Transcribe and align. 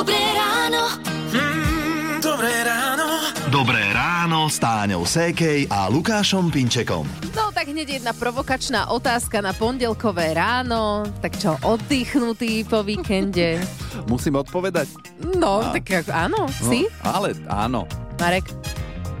Dobré 0.00 0.16
ráno. 0.32 0.82
Dobré 2.24 2.54
ráno. 2.64 3.20
Dobré 3.52 3.84
ráno 3.92 4.48
s 4.48 4.56
Táňou 4.56 5.04
Sékej 5.04 5.68
a 5.68 5.92
Lukášom 5.92 6.48
Pinčekom. 6.48 7.04
No 7.36 7.52
tak 7.52 7.68
hneď 7.68 8.00
jedna 8.00 8.16
provokačná 8.16 8.88
otázka 8.96 9.44
na 9.44 9.52
pondelkové 9.52 10.32
ráno. 10.32 11.04
Tak 11.20 11.36
čo, 11.36 11.60
oddychnutý 11.60 12.64
po 12.64 12.80
víkende? 12.80 13.60
Musím 14.08 14.40
odpovedať? 14.40 14.88
No, 15.36 15.68
tak 15.68 15.84
ako, 15.84 16.12
áno, 16.16 16.48
si? 16.48 16.88
No, 17.04 17.20
ale 17.20 17.36
áno. 17.44 17.84
Marek? 18.16 18.48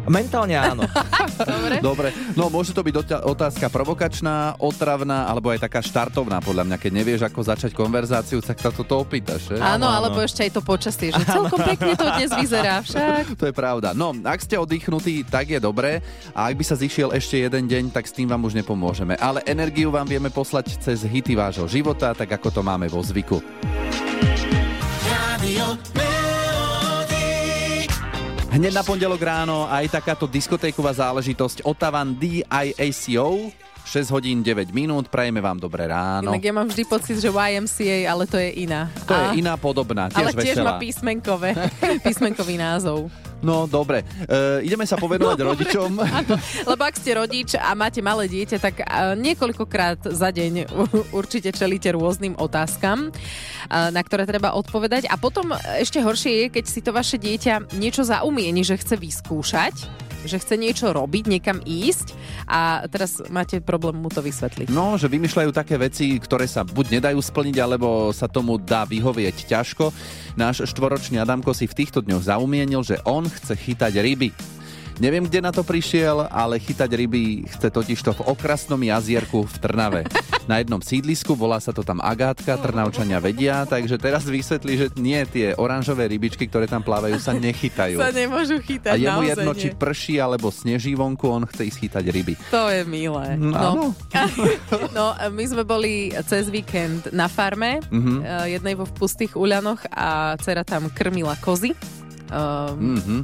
Mentálne 0.08 0.56
áno. 0.56 0.84
Dobre. 1.40 1.76
Dobre, 1.80 2.08
no 2.36 2.48
môže 2.48 2.72
to 2.72 2.80
byť 2.84 2.94
dota- 2.94 3.22
otázka 3.24 3.68
provokačná, 3.68 4.56
otravná, 4.60 5.28
alebo 5.28 5.52
aj 5.52 5.64
taká 5.68 5.80
štartovná, 5.80 6.40
podľa 6.40 6.68
mňa. 6.68 6.76
Keď 6.80 6.92
nevieš, 6.92 7.20
ako 7.24 7.40
začať 7.44 7.70
konverzáciu, 7.76 8.40
tak 8.40 8.60
sa 8.60 8.72
toto 8.72 9.00
opýtaš. 9.00 9.52
Že? 9.52 9.60
Áno, 9.60 9.88
alebo 9.88 10.20
ešte 10.20 10.44
aj 10.44 10.52
to 10.56 10.62
počasie, 10.64 11.12
že 11.12 11.22
celkom 11.36 11.60
pekne 11.60 11.96
to 11.96 12.06
dnes 12.16 12.30
vyzerá 12.32 12.80
však. 12.86 13.36
To 13.36 13.44
je 13.48 13.54
pravda. 13.54 13.92
No, 13.92 14.12
ak 14.12 14.40
ste 14.40 14.56
oddychnutí, 14.60 15.24
tak 15.28 15.52
je 15.52 15.60
dobré. 15.60 16.04
A 16.36 16.48
ak 16.48 16.56
by 16.56 16.64
sa 16.64 16.76
zišiel 16.76 17.12
ešte 17.16 17.40
jeden 17.40 17.68
deň, 17.68 17.84
tak 17.92 18.08
s 18.08 18.12
tým 18.12 18.28
vám 18.28 18.44
už 18.44 18.56
nepomôžeme. 18.60 19.16
Ale 19.20 19.44
energiu 19.48 19.92
vám 19.92 20.08
vieme 20.08 20.28
poslať 20.28 20.76
cez 20.80 21.04
hity 21.04 21.36
vášho 21.36 21.68
života, 21.68 22.12
tak 22.12 22.28
ako 22.40 22.48
to 22.48 22.60
máme 22.64 22.88
vo 22.88 23.00
zvyku. 23.00 23.40
Melody. 25.60 26.09
Hneď 28.50 28.74
na 28.74 28.82
pondelok 28.82 29.22
ráno 29.22 29.70
aj 29.70 30.02
takáto 30.02 30.26
diskotéková 30.26 30.90
záležitosť 30.90 31.62
Otavan 31.62 32.18
DIACO. 32.18 33.54
6 33.90 34.06
hodín 34.14 34.38
9 34.38 34.70
minút, 34.70 35.10
prajeme 35.10 35.42
vám 35.42 35.58
dobré 35.58 35.90
ráno. 35.90 36.30
Inak 36.30 36.46
ja 36.46 36.54
mám 36.54 36.70
vždy 36.70 36.86
pocit, 36.86 37.18
že 37.18 37.26
YMCA, 37.26 38.06
ale 38.06 38.22
to 38.22 38.38
je 38.38 38.62
iná. 38.62 38.86
To 39.02 39.10
A- 39.10 39.34
je 39.34 39.42
iná 39.42 39.58
podobná, 39.58 40.06
Ale 40.14 40.30
tiež 40.30 40.46
tiež 40.46 40.62
veselá. 40.62 40.70
má 40.70 40.72
písmenkové, 40.78 41.50
písmenkový 42.06 42.54
názov. 42.54 43.10
No, 43.40 43.66
dobre. 43.66 44.06
E, 44.30 44.62
ideme 44.62 44.86
sa 44.86 44.94
povenovať 44.94 45.38
No, 45.40 45.46
rodičom. 45.50 45.90
Lebo 46.70 46.82
ak 46.86 46.94
ste 46.94 47.18
rodič 47.18 47.58
a 47.58 47.74
máte 47.74 47.98
malé 47.98 48.30
dieťa, 48.30 48.56
tak 48.62 48.86
a, 48.86 49.18
niekoľkokrát 49.18 50.06
za 50.06 50.30
deň 50.30 50.70
určite 51.10 51.50
čelíte 51.50 51.90
rôznym 51.90 52.38
otázkam, 52.38 53.10
a, 53.66 53.90
na 53.90 54.02
ktoré 54.06 54.22
treba 54.22 54.54
odpovedať. 54.54 55.10
A 55.10 55.18
potom 55.18 55.50
ešte 55.74 55.98
horšie 55.98 56.32
je, 56.36 56.46
keď 56.52 56.64
si 56.64 56.78
to 56.78 56.94
vaše 56.94 57.18
dieťa 57.18 57.74
niečo 57.74 58.06
zaumieni, 58.06 58.62
že 58.62 58.78
chce 58.78 58.94
vyskúšať, 58.94 59.74
že 60.24 60.36
chce 60.40 60.54
niečo 60.60 60.92
robiť, 60.92 61.24
niekam 61.30 61.58
ísť 61.64 62.12
a 62.48 62.84
teraz 62.88 63.22
máte 63.32 63.62
problém 63.62 63.96
mu 63.96 64.12
to 64.12 64.20
vysvetliť. 64.20 64.68
No, 64.72 64.96
že 65.00 65.08
vymýšľajú 65.08 65.50
také 65.54 65.80
veci, 65.80 66.18
ktoré 66.20 66.44
sa 66.44 66.66
buď 66.66 67.00
nedajú 67.00 67.18
splniť, 67.20 67.56
alebo 67.60 68.10
sa 68.10 68.28
tomu 68.28 68.60
dá 68.60 68.84
vyhovieť 68.84 69.48
ťažko. 69.48 69.92
Náš 70.36 70.68
štvoročný 70.68 71.18
Adamko 71.20 71.56
si 71.56 71.66
v 71.68 71.76
týchto 71.84 72.04
dňoch 72.04 72.26
zaumienil, 72.26 72.82
že 72.84 73.00
on 73.06 73.26
chce 73.26 73.56
chytať 73.56 73.92
ryby. 74.00 74.59
Neviem, 75.00 75.24
kde 75.24 75.40
na 75.40 75.48
to 75.48 75.64
prišiel, 75.64 76.28
ale 76.28 76.56
chytať 76.56 76.90
ryby 76.92 77.22
chce 77.48 77.68
totižto 77.68 78.12
v 78.14 78.24
okrasnom 78.28 78.76
jazierku 78.78 79.42
v 79.42 79.54
Trnave. 79.58 80.02
Na 80.44 80.60
jednom 80.60 80.76
sídlisku, 80.78 81.32
volá 81.32 81.56
sa 81.56 81.70
to 81.70 81.80
tam 81.80 81.98
Agátka, 81.98 82.54
Trnavčania 82.54 83.16
vedia, 83.16 83.64
takže 83.64 83.96
teraz 83.96 84.22
vysvetlí, 84.22 84.72
že 84.74 84.86
nie 84.94 85.16
tie 85.24 85.56
oranžové 85.56 86.04
rybičky, 86.06 86.44
ktoré 86.44 86.66
tam 86.66 86.80
plávajú, 86.80 87.16
sa 87.16 87.32
nechytajú. 87.32 87.96
Sa 87.96 88.12
nemôžu 88.12 88.58
chytať, 88.58 88.92
A 88.92 88.94
je 88.94 89.08
mu 89.08 89.22
naozaj 89.22 89.30
jedno, 89.40 89.50
nie. 89.50 89.58
či 89.58 89.68
prší 89.72 90.14
alebo 90.16 90.46
sneží 90.48 90.92
vonku, 90.92 91.24
on 91.24 91.44
chce 91.44 91.62
ísť 91.64 91.78
chytať 91.80 92.04
ryby. 92.06 92.34
To 92.50 92.68
je 92.68 92.82
milé. 92.84 93.26
Mm, 93.34 93.52
áno. 93.52 93.96
no, 94.96 95.04
my 95.16 95.44
sme 95.44 95.64
boli 95.64 95.92
cez 96.24 96.46
víkend 96.46 97.08
na 97.10 97.24
farme, 97.24 97.80
Mhm. 97.88 98.14
eh, 98.20 98.46
jednej 98.52 98.74
vo 98.74 98.84
v 98.84 98.92
pustých 98.94 99.32
uľanoch 99.32 99.80
a 99.88 100.36
dcera 100.36 100.60
tam 100.60 100.88
krmila 100.88 101.38
kozy. 101.38 101.72
Um, 102.28 103.00
Mhm. 103.00 103.18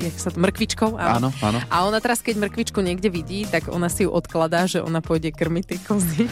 Jak 0.00 0.16
sa 0.16 0.28
to, 0.32 0.40
mrkvičkou? 0.40 0.96
Áno, 0.96 1.28
áno. 1.44 1.58
A 1.68 1.76
ona 1.84 2.00
teraz, 2.00 2.24
keď 2.24 2.48
mrkvičku 2.48 2.80
niekde 2.80 3.12
vidí, 3.12 3.44
tak 3.44 3.68
ona 3.68 3.92
si 3.92 4.08
ju 4.08 4.10
odkladá, 4.10 4.64
že 4.64 4.80
ona 4.80 5.04
pôjde 5.04 5.30
krmiť 5.30 5.64
tie 5.68 5.78
kozy. 5.84 6.24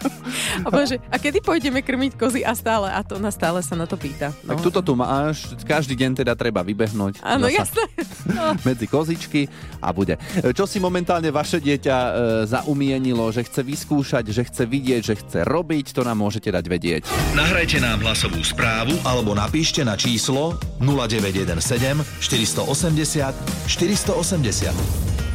a 0.64 0.66
povie, 0.68 0.86
že, 0.94 0.96
a 1.08 1.16
kedy 1.22 1.38
pôjdeme 1.38 1.80
krmiť 1.80 2.18
kozy? 2.18 2.40
A 2.42 2.52
stále, 2.58 2.90
a 2.90 3.00
to 3.06 3.22
ona 3.22 3.30
stále 3.30 3.62
sa 3.62 3.78
na 3.78 3.86
to 3.86 3.94
pýta. 3.94 4.34
No. 4.42 4.54
Tak 4.54 4.66
tuto 4.66 4.80
tu 4.82 4.92
máš, 4.98 5.54
každý 5.62 5.94
deň 5.94 6.26
teda 6.26 6.34
treba 6.34 6.66
vybehnúť 6.66 7.22
Áno, 7.22 7.46
jasné. 7.46 7.86
No. 8.26 8.58
medzi 8.68 8.90
kozičky 8.90 9.46
a 9.78 9.94
bude. 9.94 10.18
Čo 10.52 10.66
si 10.66 10.82
momentálne 10.82 11.30
vaše 11.30 11.62
dieťa 11.62 11.96
e, 11.96 12.10
zaumienilo, 12.50 13.30
že 13.30 13.46
chce 13.46 13.62
vyskúšať, 13.62 14.24
že 14.34 14.42
chce 14.42 14.64
vidieť, 14.66 15.02
že 15.04 15.14
chce 15.20 15.38
robiť, 15.46 15.94
to 15.94 16.02
nám 16.02 16.18
môžete 16.18 16.50
dať 16.50 16.64
vedieť. 16.66 17.02
Nahrajte 17.36 17.78
nám 17.78 18.02
hlasovú 18.02 18.40
správu 18.42 18.96
alebo 19.06 19.36
napíšte 19.36 19.84
na 19.86 19.94
číslo 19.94 20.58
0917 20.80 22.24
480 22.24 23.03
480. 23.04 24.72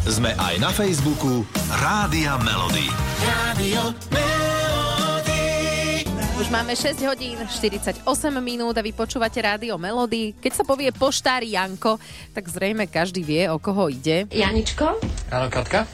Sme 0.03 0.33
aj 0.33 0.57
na 0.57 0.73
Facebooku 0.73 1.45
Rádia 1.77 2.33
Melody. 2.41 2.89
Rádio 3.21 3.93
Melody. 4.09 5.45
Už 6.35 6.49
máme 6.49 6.73
6 6.73 6.97
hodín 7.05 7.37
48 7.37 8.01
minút 8.41 8.73
a 8.73 8.81
vy 8.81 8.89
počúvate 8.89 9.37
rádio 9.37 9.77
Melody. 9.77 10.33
Keď 10.33 10.51
sa 10.51 10.63
povie 10.65 10.89
poštár 10.89 11.45
Janko, 11.45 12.01
tak 12.33 12.49
zrejme 12.49 12.89
každý 12.89 13.21
vie, 13.21 13.45
o 13.45 13.61
koho 13.61 13.85
ide. 13.85 14.25
Janičko, 14.27 14.97
Áno, 15.29 15.45
Katka? 15.47 15.85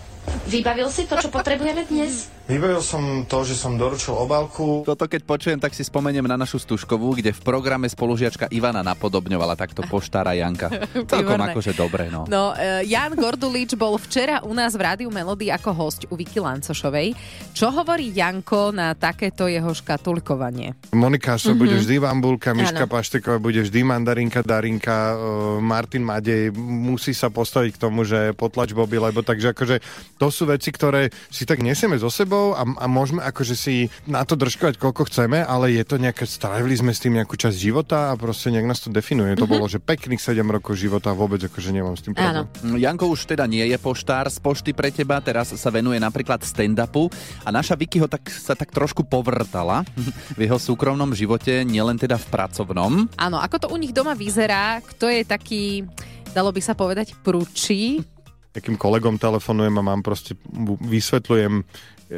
vybavil 0.47 0.87
si 0.87 1.03
to, 1.03 1.19
čo 1.19 1.27
potrebujeme 1.27 1.83
dnes? 1.83 2.31
Vybavil 2.45 2.77
som 2.85 3.25
to, 3.25 3.41
že 3.41 3.57
som 3.57 3.73
doručil 3.73 4.13
obálku. 4.13 4.85
Toto 4.85 5.09
keď 5.09 5.21
počujem, 5.25 5.57
tak 5.57 5.73
si 5.73 5.81
spomeniem 5.81 6.29
na 6.29 6.37
našu 6.37 6.61
stužkovú, 6.61 7.17
kde 7.17 7.33
v 7.33 7.41
programe 7.41 7.89
spolužiačka 7.89 8.53
Ivana 8.53 8.85
napodobňovala 8.85 9.57
takto 9.57 9.81
poštára 9.89 10.37
Janka. 10.37 10.69
Celkom 11.09 11.41
akože 11.41 11.73
dobre, 11.73 12.13
no. 12.13 12.29
No, 12.29 12.53
e, 12.53 12.85
Jan 12.85 13.17
Gordulič 13.17 13.73
bol 13.73 13.97
včera 13.97 14.45
u 14.45 14.53
nás 14.53 14.77
v 14.77 14.85
Rádiu 14.85 15.09
Melody 15.09 15.49
ako 15.49 15.73
host 15.73 16.05
u 16.05 16.13
Vicky 16.13 16.37
Lancošovej. 16.37 17.17
Čo 17.57 17.73
hovorí 17.73 18.13
Janko 18.13 18.69
na 18.69 18.93
takéto 18.93 19.49
jeho 19.49 19.73
škatulkovanie? 19.73 20.93
Monika 20.93 21.41
sa 21.41 21.57
bude 21.57 21.81
vždy 21.81 21.97
bambulka, 21.97 22.53
Miška 22.53 22.85
Áno. 22.85 22.93
Pašteková 22.93 23.41
bude 23.41 23.65
vždy 23.65 23.81
mandarinka, 23.81 24.45
Darinka, 24.45 25.17
e, 25.17 25.65
Martin 25.65 26.05
Madej 26.05 26.53
musí 26.61 27.17
sa 27.17 27.33
postaviť 27.33 27.73
k 27.73 27.81
tomu, 27.81 28.05
že 28.05 28.37
potlač 28.37 28.69
Bobby, 28.77 29.01
lebo 29.01 29.25
takže 29.25 29.57
akože 29.57 29.81
to 30.21 30.29
sú 30.29 30.45
veci, 30.45 30.69
ktoré 30.69 31.09
si 31.33 31.49
tak 31.49 31.65
nesieme 31.65 31.97
so 31.97 32.13
sebou 32.13 32.34
a, 32.55 32.63
a 32.63 32.85
môžeme 32.85 33.23
akože 33.23 33.55
si 33.55 33.75
na 34.05 34.27
to 34.27 34.35
držkovať 34.35 34.77
koľko 34.77 35.07
chceme, 35.07 35.41
ale 35.41 35.73
je 35.73 35.83
to 35.87 35.95
nejaké, 35.95 36.27
strávili 36.27 36.75
sme 36.75 36.91
s 36.91 37.01
tým 37.01 37.15
nejakú 37.15 37.39
časť 37.39 37.57
života 37.57 38.11
a 38.11 38.19
proste 38.19 38.51
nejak 38.51 38.67
nás 38.67 38.83
to 38.83 38.91
definuje. 38.91 39.33
To 39.39 39.49
bolo, 39.49 39.65
že 39.65 39.79
pekných 39.81 40.21
7 40.21 40.43
rokov 40.45 40.77
života 40.77 41.11
a 41.11 41.17
vôbec 41.17 41.41
akože 41.41 41.71
nemám 41.71 41.95
s 41.95 42.05
tým 42.05 42.13
problém. 42.13 42.45
Áno. 42.45 42.77
Janko 42.77 43.09
už 43.09 43.25
teda 43.25 43.47
nie 43.47 43.63
je 43.65 43.77
poštár 43.79 44.27
z 44.29 44.37
pošty 44.43 44.71
pre 44.75 44.91
teba, 44.91 45.17
teraz 45.23 45.55
sa 45.55 45.69
venuje 45.71 45.97
napríklad 45.97 46.43
stand-upu 46.43 47.07
a 47.43 47.49
naša 47.49 47.79
Vicky 47.79 47.97
ho 48.03 48.07
tak, 48.11 48.27
sa 48.29 48.53
tak 48.53 48.75
trošku 48.75 49.07
povrtala 49.07 49.87
v 50.37 50.39
jeho 50.45 50.59
súkromnom 50.59 51.15
živote, 51.15 51.63
nielen 51.63 51.95
teda 51.95 52.19
v 52.19 52.27
pracovnom. 52.29 52.91
Áno, 53.15 53.37
ako 53.39 53.55
to 53.65 53.67
u 53.71 53.77
nich 53.79 53.95
doma 53.95 54.13
vyzerá, 54.17 54.83
kto 54.83 55.07
je 55.07 55.21
taký, 55.23 55.63
dalo 56.35 56.51
by 56.51 56.61
sa 56.61 56.75
povedať, 56.75 57.15
prúči? 57.23 58.03
takým 58.55 58.79
kolegom 58.79 59.19
telefonujem 59.19 59.75
a 59.75 59.83
mám 59.83 59.99
proste, 59.99 60.39
vysvetľujem 60.79 61.67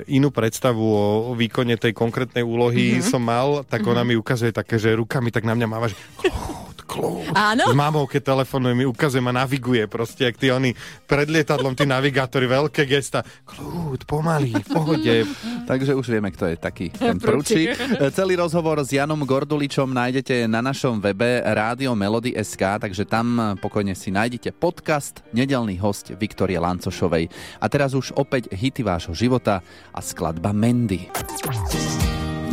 inú 0.08 0.34
predstavu 0.34 0.84
o, 0.84 1.32
výkone 1.32 1.80
tej 1.80 1.96
konkrétnej 1.96 2.44
úlohy 2.44 3.00
mm-hmm. 3.00 3.08
som 3.08 3.24
mal, 3.24 3.64
tak 3.64 3.88
ona 3.88 4.04
mi 4.04 4.20
ukazuje 4.20 4.52
také, 4.52 4.76
že 4.76 4.98
rukami 4.98 5.32
tak 5.32 5.48
na 5.48 5.56
mňa 5.56 5.68
máva, 5.68 5.88
že 5.88 5.96
kľud. 6.88 7.36
Áno. 7.36 7.68
S 7.68 7.76
mamou, 7.76 8.08
keď 8.08 8.34
telefonuje, 8.34 8.74
mi 8.74 8.86
ukazuje, 8.88 9.20
ma 9.20 9.36
naviguje 9.36 9.84
proste, 9.92 10.32
jak 10.32 10.40
tí 10.40 10.48
oni 10.48 10.72
pred 11.04 11.28
lietadlom, 11.28 11.76
tí 11.76 11.84
navigátori, 11.84 12.48
veľké 12.48 12.88
gesta. 12.88 13.28
Kľud, 13.44 14.08
pomaly, 14.08 14.56
v 14.56 14.68
pohode. 14.72 15.16
Takže 15.70 15.92
už 15.94 16.08
vieme, 16.08 16.32
kto 16.32 16.48
je 16.48 16.56
taký 16.56 16.96
ten 16.96 17.20
prúčik. 17.20 17.76
Celý 18.16 18.40
rozhovor 18.40 18.80
s 18.80 18.96
Janom 18.96 19.20
Gorduličom 19.28 19.92
nájdete 19.92 20.48
na 20.48 20.64
našom 20.64 21.04
webe 21.04 21.44
Rádio 21.44 21.92
Melody.sk, 21.92 22.80
takže 22.80 23.04
tam 23.04 23.58
pokojne 23.60 23.92
si 23.92 24.14
nájdete 24.14 24.56
podcast 24.56 25.20
Nedelný 25.36 25.76
host 25.84 26.16
Viktorie 26.16 26.62
Lancošovej. 26.62 27.28
A 27.60 27.66
teraz 27.68 27.92
už 27.92 28.16
opäť 28.16 28.48
hity 28.56 28.88
vášho 28.88 29.12
života 29.12 29.60
a 29.92 30.00
skladba 30.00 30.56
Mendy. 30.56 31.12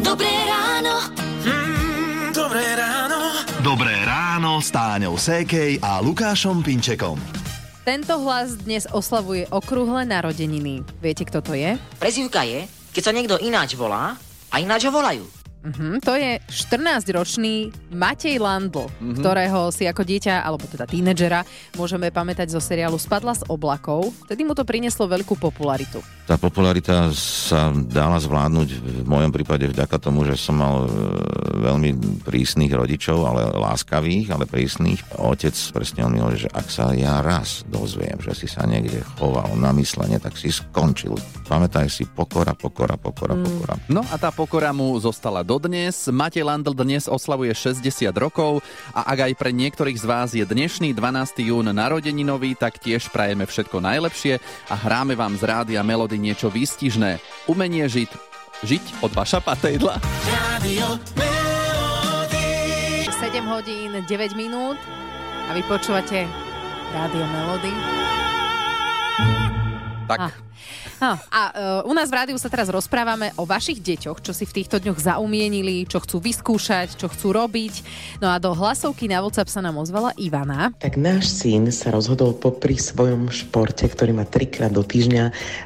Dobré 0.03 0.54
s 4.65 4.73
Táňou 4.73 5.21
Sékej 5.21 5.77
a 5.85 6.01
Lukášom 6.01 6.65
Pinčekom. 6.65 7.21
Tento 7.85 8.17
hlas 8.25 8.57
dnes 8.65 8.89
oslavuje 8.89 9.45
okrúhle 9.53 10.09
narodeniny. 10.09 10.81
Viete, 11.05 11.29
kto 11.29 11.45
to 11.45 11.53
je? 11.53 11.77
Prezivka 12.01 12.49
je, 12.49 12.65
keď 12.97 13.03
sa 13.05 13.13
niekto 13.13 13.37
ináč 13.45 13.77
volá 13.77 14.17
a 14.49 14.55
ináč 14.57 14.89
ho 14.89 14.93
volajú. 14.97 15.44
Mhm, 15.65 16.05
to 16.05 16.13
je 16.13 16.37
14-ročný 16.45 17.73
Matej 17.97 18.37
Landl, 18.37 18.85
Mhm. 19.01 19.17
ktorého 19.17 19.73
si 19.73 19.89
ako 19.89 20.05
dieťa, 20.05 20.45
alebo 20.45 20.69
teda 20.69 20.85
tínedžera, 20.85 21.41
môžeme 21.75 22.13
pamätať 22.13 22.53
zo 22.53 22.61
seriálu 22.61 23.01
Spadla 23.01 23.33
z 23.33 23.49
oblakov. 23.49 24.13
Vtedy 24.29 24.45
mu 24.45 24.53
to 24.53 24.63
prinieslo 24.63 25.09
veľkú 25.09 25.41
popularitu. 25.41 26.05
Tá 26.25 26.37
popularita 26.37 27.13
sa 27.17 27.69
dala 27.73 28.17
zvládnuť 28.17 28.69
v 28.81 29.05
mojom 29.05 29.29
prípade 29.29 29.69
vďaka 29.69 29.97
tomu, 30.01 30.25
že 30.25 30.41
som 30.41 30.57
mal 30.57 30.85
e, 30.85 30.89
veľmi 31.61 31.91
prísnych 32.25 32.73
rodičov, 32.73 33.25
ale 33.25 33.53
láskavých, 33.53 34.33
ale 34.33 34.49
prísnych. 34.49 35.05
Otec 35.17 35.53
presne 35.73 36.05
on 36.05 36.13
mi 36.13 36.21
hovorí, 36.21 36.41
že 36.41 36.53
ak 36.53 36.67
sa 36.69 36.97
ja 36.97 37.21
raz 37.21 37.65
dozviem, 37.69 38.17
že 38.21 38.33
si 38.33 38.49
sa 38.49 38.65
niekde 38.65 39.05
choval 39.21 39.53
na 39.57 39.73
myslenie, 39.77 40.17
tak 40.17 40.37
si 40.37 40.49
skončil. 40.49 41.13
Pamätaj 41.45 41.93
si, 41.93 42.09
pokora, 42.09 42.57
pokora, 42.57 42.97
pokora, 42.97 43.37
pokora. 43.37 43.75
No 43.93 44.01
a 44.09 44.17
tá 44.17 44.33
pokora 44.33 44.73
mu 44.73 44.97
zostala 44.97 45.45
dodnes. 45.55 46.11
Matej 46.11 46.43
Landl 46.43 46.75
dnes 46.75 47.07
oslavuje 47.07 47.55
60 47.55 48.11
rokov 48.19 48.59
a 48.91 49.07
ak 49.07 49.31
aj 49.31 49.33
pre 49.39 49.55
niektorých 49.55 50.03
z 50.03 50.05
vás 50.05 50.35
je 50.35 50.43
dnešný 50.43 50.91
12. 50.99 51.47
jún 51.47 51.71
narodeninový, 51.71 52.59
tak 52.59 52.83
tiež 52.83 53.15
prajeme 53.15 53.47
všetko 53.47 53.79
najlepšie 53.79 54.43
a 54.67 54.75
hráme 54.75 55.15
vám 55.15 55.39
z 55.39 55.47
rádia 55.47 55.87
Melody 55.87 56.19
niečo 56.19 56.51
výstižné. 56.51 57.23
Umenie 57.47 57.87
žiť. 57.87 58.11
Žiť 58.67 58.85
od 59.07 59.15
Vaša 59.15 59.39
Patejdla. 59.47 60.03
Rádio 60.27 60.99
Melody. 61.15 62.51
7 63.07 63.47
hodín 63.47 63.95
9 63.95 64.11
minút 64.35 64.79
a 65.47 65.55
vy 65.55 65.63
počúvate 65.71 66.27
Rádio 66.91 67.25
Melody. 67.31 67.73
Tak. 70.11 70.19
A, 70.19 70.27
a, 71.05 71.21
a 71.29 71.43
uh, 71.85 71.91
u 71.91 71.93
nás 71.93 72.09
v 72.09 72.17
rádiu 72.17 72.39
sa 72.41 72.49
teraz 72.49 72.73
rozprávame 72.73 73.37
o 73.37 73.45
vašich 73.45 73.85
deťoch, 73.85 74.25
čo 74.25 74.33
si 74.33 74.49
v 74.49 74.63
týchto 74.63 74.81
dňoch 74.81 74.97
zaumienili, 74.97 75.85
čo 75.85 76.01
chcú 76.01 76.25
vyskúšať, 76.25 76.97
čo 76.97 77.13
chcú 77.13 77.37
robiť. 77.37 77.75
No 78.25 78.33
a 78.33 78.41
do 78.41 78.57
hlasovky 78.57 79.05
na 79.11 79.21
WhatsApp 79.21 79.53
sa 79.53 79.61
nám 79.61 79.77
ozvala 79.77 80.17
Ivana. 80.17 80.73
Tak 80.81 80.97
náš 80.97 81.29
syn 81.29 81.69
sa 81.69 81.93
rozhodol 81.93 82.33
popri 82.33 82.81
svojom 82.81 83.29
športe, 83.29 83.85
ktorý 83.85 84.17
má 84.17 84.25
trikrát 84.25 84.73
do 84.73 84.81
týždňa, 84.81 85.25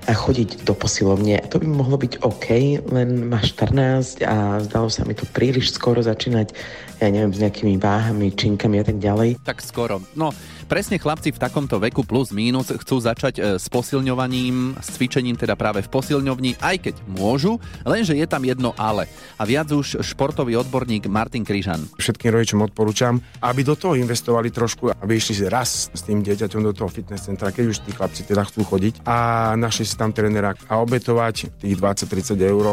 a 0.08 0.12
chodiť 0.16 0.64
do 0.64 0.72
posilovne. 0.72 1.44
To 1.52 1.60
by 1.60 1.66
mohlo 1.68 2.00
byť 2.00 2.24
OK, 2.24 2.46
len 2.88 3.28
má 3.28 3.38
14 3.40 4.24
a 4.24 4.58
zdalo 4.64 4.88
sa 4.88 5.04
mi 5.04 5.12
to 5.12 5.28
príliš 5.30 5.76
skoro 5.76 6.00
začínať, 6.00 6.56
ja 6.98 7.08
neviem, 7.12 7.30
s 7.30 7.38
nejakými 7.38 7.76
váhami, 7.78 8.32
činkami 8.34 8.80
a 8.80 8.84
tak 8.88 8.98
ďalej. 8.98 9.38
Tak 9.44 9.60
skoro. 9.60 10.00
No, 10.16 10.32
presne 10.68 11.00
chlapci 11.00 11.32
v 11.32 11.40
takomto 11.40 11.80
veku 11.80 12.04
plus 12.04 12.28
mínus 12.28 12.68
chcú 12.68 13.00
začať 13.00 13.34
e, 13.40 13.42
s 13.56 13.66
posilňovaním, 13.72 14.76
s 14.76 15.00
cvičením 15.00 15.40
teda 15.40 15.56
práve 15.56 15.80
v 15.80 15.88
posilňovni, 15.88 16.60
aj 16.60 16.76
keď 16.84 16.94
môžu, 17.08 17.56
lenže 17.88 18.12
je 18.12 18.28
tam 18.28 18.44
jedno 18.44 18.76
ale. 18.76 19.08
A 19.40 19.48
viac 19.48 19.72
už 19.72 20.04
športový 20.04 20.60
odborník 20.60 21.08
Martin 21.08 21.42
Kryžan. 21.42 21.88
Všetkým 21.96 22.36
rodičom 22.36 22.60
odporúčam, 22.60 23.16
aby 23.40 23.64
do 23.64 23.72
toho 23.72 23.96
investovali 23.96 24.52
trošku, 24.52 24.92
aby 24.92 25.16
išli 25.16 25.48
raz 25.48 25.88
s 25.88 26.04
tým 26.04 26.20
dieťaťom 26.20 26.60
do 26.60 26.76
toho 26.76 26.92
fitness 26.92 27.24
centra, 27.24 27.48
keď 27.48 27.64
už 27.72 27.88
tí 27.88 27.90
chlapci 27.96 28.28
teda 28.28 28.44
chcú 28.44 28.68
chodiť 28.68 29.08
a 29.08 29.16
našli 29.56 29.88
si 29.88 29.96
tam 29.96 30.12
trénera 30.12 30.52
a 30.68 30.84
obetovať 30.84 31.64
tých 31.64 31.80
20-30 31.80 32.36
eur, 32.44 32.64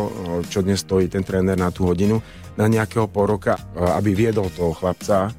čo 0.52 0.60
dnes 0.60 0.84
stojí 0.84 1.08
ten 1.08 1.24
tréner 1.24 1.56
na 1.56 1.72
tú 1.72 1.88
hodinu, 1.88 2.20
na 2.60 2.68
nejakého 2.68 3.08
pol 3.08 3.40
roka, 3.40 3.56
aby 3.76 4.12
viedol 4.12 4.52
toho 4.52 4.76
chlapca 4.76 5.32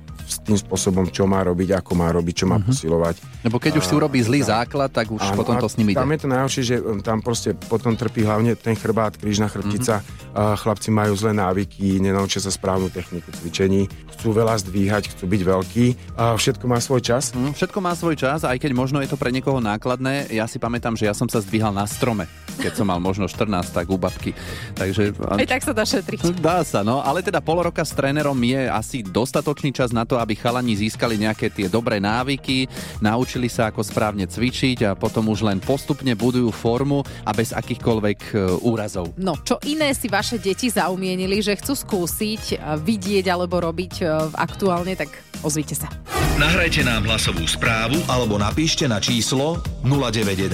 tým 0.42 0.58
spôsobom, 0.58 1.06
čo 1.08 1.24
má 1.24 1.40
robiť, 1.40 1.78
ako 1.78 1.92
má 1.94 2.10
robiť, 2.10 2.34
čo 2.34 2.46
má 2.46 2.58
Mhm. 2.58 2.66
posilovať. 2.66 3.16
Lebo 3.42 3.56
keď 3.56 3.78
už 3.78 3.84
si 3.86 3.94
urobí 3.94 4.18
zlý 4.20 4.42
základ, 4.42 4.90
tak 4.90 5.08
už 5.08 5.22
Áno, 5.22 5.38
potom 5.38 5.54
a 5.54 5.62
to 5.62 5.70
s 5.70 5.78
ním 5.78 5.94
ide. 5.94 5.98
Tam 5.98 6.10
je 6.10 6.20
to 6.20 6.28
najhoršie, 6.28 6.62
že 6.62 6.76
um, 6.78 6.98
tam 6.98 7.22
proste 7.22 7.54
potom 7.54 7.94
trpí 7.94 8.22
hlavne 8.22 8.58
ten 8.58 8.74
chrbát, 8.74 9.14
krížna 9.14 9.46
chrbtica. 9.46 10.00
Mhm. 10.00 10.04
Mm-hmm. 10.04 10.24
Chlapci 10.36 10.88
majú 10.92 11.16
zlé 11.16 11.32
návyky, 11.32 11.96
nenaučia 11.96 12.44
sa 12.44 12.52
správnu 12.52 12.92
techniku 12.92 13.32
cvičení, 13.32 13.88
chcú 14.12 14.36
veľa 14.36 14.60
zdvíhať, 14.60 15.16
chcú 15.16 15.24
byť 15.24 15.42
veľkí. 15.42 15.86
A 16.20 16.36
Všetko 16.36 16.68
má 16.68 16.76
svoj 16.76 17.00
čas. 17.00 17.32
Mm, 17.32 17.56
Všetko 17.56 17.78
má 17.80 17.96
svoj 17.96 18.14
čas, 18.14 18.44
aj 18.44 18.60
keď 18.60 18.76
možno 18.76 19.00
je 19.00 19.08
to 19.08 19.16
pre 19.16 19.32
niekoho 19.32 19.56
nákladné. 19.58 20.28
Ja 20.28 20.44
si 20.44 20.60
pamätám, 20.60 20.92
že 20.92 21.08
ja 21.08 21.14
som 21.16 21.24
sa 21.26 21.40
zdvíhal 21.40 21.72
na 21.72 21.88
strome, 21.88 22.28
keď 22.60 22.76
som 22.76 22.86
mal 22.86 23.00
možno 23.00 23.24
14, 23.24 23.72
tak 23.72 23.88
u 23.88 23.96
babky. 23.96 24.36
Takže... 24.76 25.16
Aj 25.24 25.46
tak 25.48 25.64
sa 25.64 25.72
dá 25.72 25.88
šetriť. 25.88 26.36
Dá 26.36 26.60
sa, 26.68 26.84
no, 26.84 27.00
ale 27.00 27.24
teda 27.24 27.40
pol 27.40 27.64
roka 27.64 27.80
s 27.80 27.96
trénerom 27.96 28.36
je 28.36 28.68
asi 28.68 29.00
dostatočný 29.00 29.72
čas 29.72 29.90
na 29.94 30.04
to, 30.04 30.15
aby 30.18 30.34
chalani 30.36 30.76
získali 30.76 31.20
nejaké 31.20 31.52
tie 31.52 31.68
dobré 31.68 32.00
návyky, 32.00 32.68
naučili 33.00 33.46
sa 33.46 33.70
ako 33.70 33.84
správne 33.84 34.26
cvičiť 34.26 34.78
a 34.88 34.90
potom 34.96 35.30
už 35.30 35.46
len 35.46 35.60
postupne 35.62 36.12
budujú 36.16 36.50
formu 36.50 37.04
a 37.24 37.30
bez 37.32 37.52
akýchkoľvek 37.52 38.18
e, 38.32 38.34
úrazov. 38.64 39.12
No, 39.20 39.36
čo 39.40 39.60
iné 39.64 39.92
si 39.92 40.08
vaše 40.08 40.40
deti 40.40 40.72
zaumienili, 40.72 41.40
že 41.40 41.56
chcú 41.56 41.76
skúsiť, 41.76 42.42
e, 42.54 42.56
vidieť 42.80 43.26
alebo 43.30 43.60
robiť 43.60 43.92
e, 44.00 44.04
aktuálne, 44.34 44.96
tak 44.96 45.12
ozvite 45.44 45.76
sa. 45.76 45.88
Nahrajte 46.36 46.84
nám 46.84 47.08
hlasovú 47.08 47.48
správu 47.48 47.96
alebo 48.12 48.36
napíšte 48.36 48.84
na 48.84 49.00
číslo 49.00 49.64
0917 49.84 50.52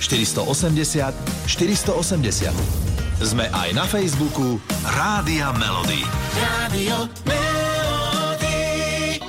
480 0.00 1.12
480. 1.44 2.92
Sme 3.22 3.46
aj 3.52 3.68
na 3.76 3.84
Facebooku 3.86 4.58
Rádia 4.82 5.52
Melody. 5.54 6.02
Rádio 6.34 7.06
Melody. 7.28 7.71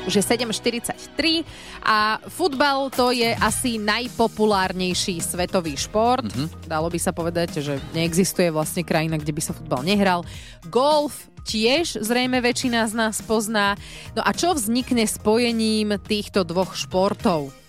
Už 0.04 0.20
je 0.20 0.24
7.43 0.24 1.48
a 1.80 2.20
futbal 2.28 2.92
to 2.92 3.16
je 3.16 3.32
asi 3.40 3.80
najpopulárnejší 3.80 5.24
svetový 5.24 5.80
šport. 5.80 6.28
Mm-hmm. 6.28 6.68
Dalo 6.68 6.92
by 6.92 7.00
sa 7.00 7.16
povedať, 7.16 7.64
že 7.64 7.80
neexistuje 7.96 8.52
vlastne 8.52 8.84
krajina, 8.84 9.16
kde 9.16 9.32
by 9.32 9.42
sa 9.42 9.56
futbal 9.56 9.80
nehral. 9.80 10.28
Golf 10.68 11.32
tiež 11.48 12.04
zrejme 12.04 12.44
väčšina 12.44 12.84
z 12.92 12.94
nás 13.00 13.24
pozná. 13.24 13.80
No 14.12 14.24
a 14.28 14.36
čo 14.36 14.52
vznikne 14.52 15.08
spojením 15.08 15.96
týchto 16.04 16.44
dvoch 16.44 16.76
športov? 16.76 17.63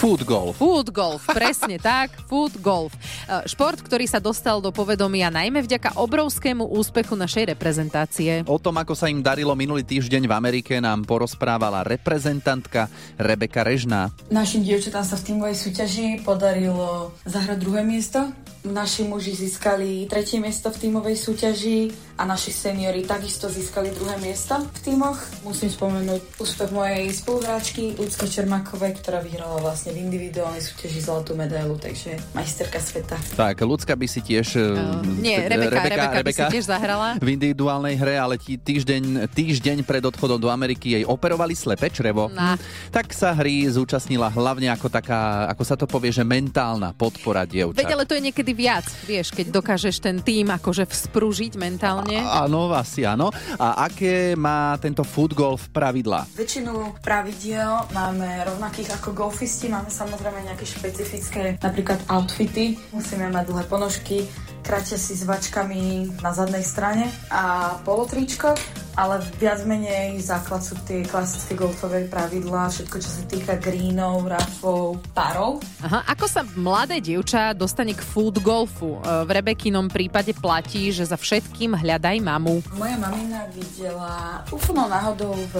Food 0.00 0.24
golf. 0.24 0.56
Food 0.56 0.96
golf, 0.96 1.28
presne 1.28 1.76
tak, 1.92 2.24
food 2.24 2.56
golf. 2.64 2.96
E, 3.28 3.44
Šport, 3.44 3.84
ktorý 3.84 4.08
sa 4.08 4.16
dostal 4.16 4.56
do 4.64 4.72
povedomia 4.72 5.28
najmä 5.28 5.60
vďaka 5.60 6.00
obrovskému 6.00 6.72
úspechu 6.72 7.12
našej 7.20 7.52
reprezentácie. 7.52 8.40
O 8.48 8.56
tom, 8.56 8.80
ako 8.80 8.96
sa 8.96 9.12
im 9.12 9.20
darilo 9.20 9.52
minulý 9.52 9.84
týždeň 9.84 10.24
v 10.24 10.32
Amerike, 10.32 10.80
nám 10.80 11.04
porozprávala 11.04 11.84
reprezentantka 11.84 12.88
Rebeka 13.20 13.60
Režná. 13.60 14.08
Našim 14.32 14.64
dievčatám 14.64 15.04
sa 15.04 15.20
v 15.20 15.36
tímovej 15.36 15.68
súťaži 15.68 16.24
podarilo 16.24 17.12
zahrať 17.28 17.60
druhé 17.60 17.84
miesto. 17.84 18.24
Naši 18.60 19.08
muži 19.08 19.32
získali 19.32 20.04
tretie 20.04 20.36
miesto 20.36 20.68
v 20.68 20.76
tímovej 20.84 21.16
súťaži 21.16 21.88
a 22.20 22.28
naši 22.28 22.52
seniori 22.52 23.08
takisto 23.08 23.48
získali 23.48 23.88
druhé 23.88 24.20
miesto 24.20 24.60
v 24.60 24.78
tímoch. 24.84 25.16
Musím 25.40 25.72
spomenúť 25.72 26.20
úspech 26.36 26.68
mojej 26.68 27.08
spoluhráčky 27.08 27.96
Ľudskej 27.96 28.28
Čermákovej, 28.28 29.00
ktorá 29.00 29.24
vyhrala 29.24 29.64
vlastne 29.64 29.96
v 29.96 30.04
individuálnej 30.04 30.60
súťaži 30.60 31.00
zlatú 31.00 31.32
medailu, 31.32 31.80
takže 31.80 32.20
majsterka 32.36 32.76
sveta. 32.84 33.16
Tak, 33.32 33.64
ľudská 33.64 33.96
by 33.96 34.04
si 34.04 34.20
tiež... 34.20 34.60
Uh, 34.60 35.00
nie, 35.08 35.40
Rebeka, 35.40 35.80
Rebeka, 35.80 36.04
Rebeka 36.20 36.20
by 36.20 36.32
si 36.36 36.44
tiež 36.60 36.64
zahrala. 36.68 37.16
V 37.16 37.32
individuálnej 37.32 37.96
hre, 37.96 38.20
ale 38.20 38.36
tí, 38.36 38.60
týždeň, 38.60 39.32
týždeň 39.32 39.88
pred 39.88 40.04
odchodom 40.04 40.36
do 40.36 40.52
Ameriky 40.52 41.00
jej 41.00 41.08
operovali 41.08 41.56
slepé 41.56 41.88
črevo. 41.88 42.28
Na. 42.28 42.60
Tak 42.92 43.16
sa 43.16 43.32
hry 43.32 43.64
zúčastnila 43.72 44.28
hlavne 44.28 44.68
ako 44.68 44.92
taká, 44.92 45.48
ako 45.48 45.62
sa 45.64 45.80
to 45.80 45.88
povie, 45.88 46.12
že 46.12 46.28
mentálna 46.28 46.92
podpora 46.92 47.48
dievčat. 47.48 47.80
Veď 47.80 47.96
ale 47.96 48.04
to 48.04 48.12
je 48.12 48.28
niekedy 48.28 48.49
viac, 48.52 48.86
vieš, 49.06 49.32
keď 49.34 49.52
dokážeš 49.54 50.02
ten 50.02 50.20
tým 50.20 50.50
akože 50.50 50.86
vzpružiť 50.86 51.56
mentálne. 51.56 52.20
Áno, 52.20 52.70
asi 52.74 53.06
áno. 53.06 53.30
A 53.56 53.86
aké 53.88 54.34
má 54.38 54.76
tento 54.78 55.02
food 55.02 55.34
golf 55.34 55.68
pravidlá? 55.72 56.26
Väčšinu 56.34 57.00
pravidiel 57.00 57.90
máme 57.94 58.46
rovnakých 58.46 59.00
ako 59.00 59.12
golfisti, 59.12 59.70
máme 59.70 59.88
samozrejme 59.90 60.46
nejaké 60.46 60.64
špecifické, 60.66 61.56
napríklad 61.60 62.00
outfity. 62.10 62.78
Musíme 62.94 63.30
mať 63.30 63.44
dlhé 63.50 63.64
ponožky, 63.66 64.26
kratia 64.60 65.00
si 65.00 65.16
s 65.16 65.24
vačkami 65.26 66.14
na 66.22 66.30
zadnej 66.30 66.62
strane 66.62 67.10
a 67.32 67.74
polotričko, 67.82 68.54
ale 68.96 69.22
viac 69.38 69.62
menej 69.66 70.18
základ 70.22 70.62
sú 70.62 70.74
tie 70.86 71.06
klasické 71.06 71.54
golfové 71.54 72.06
pravidlá, 72.06 72.70
všetko 72.70 72.96
čo 72.98 73.10
sa 73.10 73.22
týka 73.26 73.54
greenov, 73.58 74.26
rafov, 74.26 74.98
párov. 75.14 75.62
Aha, 75.84 76.04
ako 76.10 76.26
sa 76.26 76.42
mladé 76.56 76.98
dievča 77.00 77.54
dostane 77.54 77.94
k 77.94 78.02
food 78.02 78.42
golfu? 78.42 78.98
E, 79.00 79.26
V 79.26 79.30
Rebekinom 79.30 79.86
prípade 79.90 80.34
platí, 80.36 80.90
že 80.90 81.06
za 81.06 81.16
všetkým 81.16 81.76
hľadaj 81.78 82.16
mamu. 82.22 82.62
Moja 82.76 82.96
mamina 82.98 83.46
videla 83.54 84.42
úplnou 84.50 84.86
náhodou 84.90 85.34
v 85.50 85.54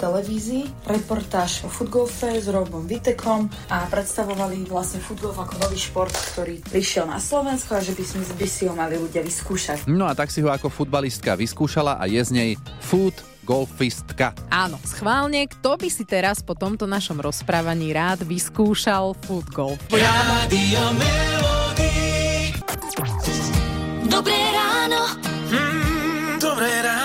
televízii 0.00 0.64
reportáž 0.86 1.64
o 1.64 1.68
futgolfe 1.68 2.40
s 2.40 2.46
Robom 2.50 2.84
Vitekom 2.84 3.46
a 3.70 3.86
predstavovali 3.86 4.66
vlastne 4.66 4.98
futgolf 5.00 5.38
ako 5.38 5.66
nový 5.66 5.78
šport, 5.78 6.12
ktorý 6.34 6.60
prišiel 6.66 7.06
na 7.06 7.22
Slovensko 7.22 7.78
a 7.78 7.80
že 7.80 7.94
by, 7.94 8.04
by 8.36 8.46
si 8.48 8.66
ho 8.66 8.74
mali 8.74 8.96
ľudia 8.98 9.22
vyskúšať. 9.24 9.86
No 9.90 10.08
a 10.08 10.16
tak 10.16 10.32
si 10.32 10.42
ho 10.42 10.50
ako 10.50 10.68
futbalistka 10.70 11.38
vyskúšala 11.38 12.00
a 12.00 12.04
je 12.10 12.20
z 12.20 12.30
nej 12.34 12.50
food 12.78 13.18
golfistka. 13.42 14.30
Áno, 14.46 14.78
schválne, 14.86 15.42
kto 15.50 15.74
by 15.74 15.88
si 15.90 16.06
teraz 16.06 16.38
po 16.38 16.54
tomto 16.54 16.86
našom 16.86 17.18
rozprávaní 17.18 17.90
rád 17.90 18.22
vyskúšal 18.22 19.18
food 19.26 19.50
golf? 19.50 19.82
Rádio. 19.90 20.82
Dobré 24.06 24.38
ráno. 24.54 25.02
Mm, 25.50 26.38
Dobré 26.38 26.70
ráno 26.84 27.00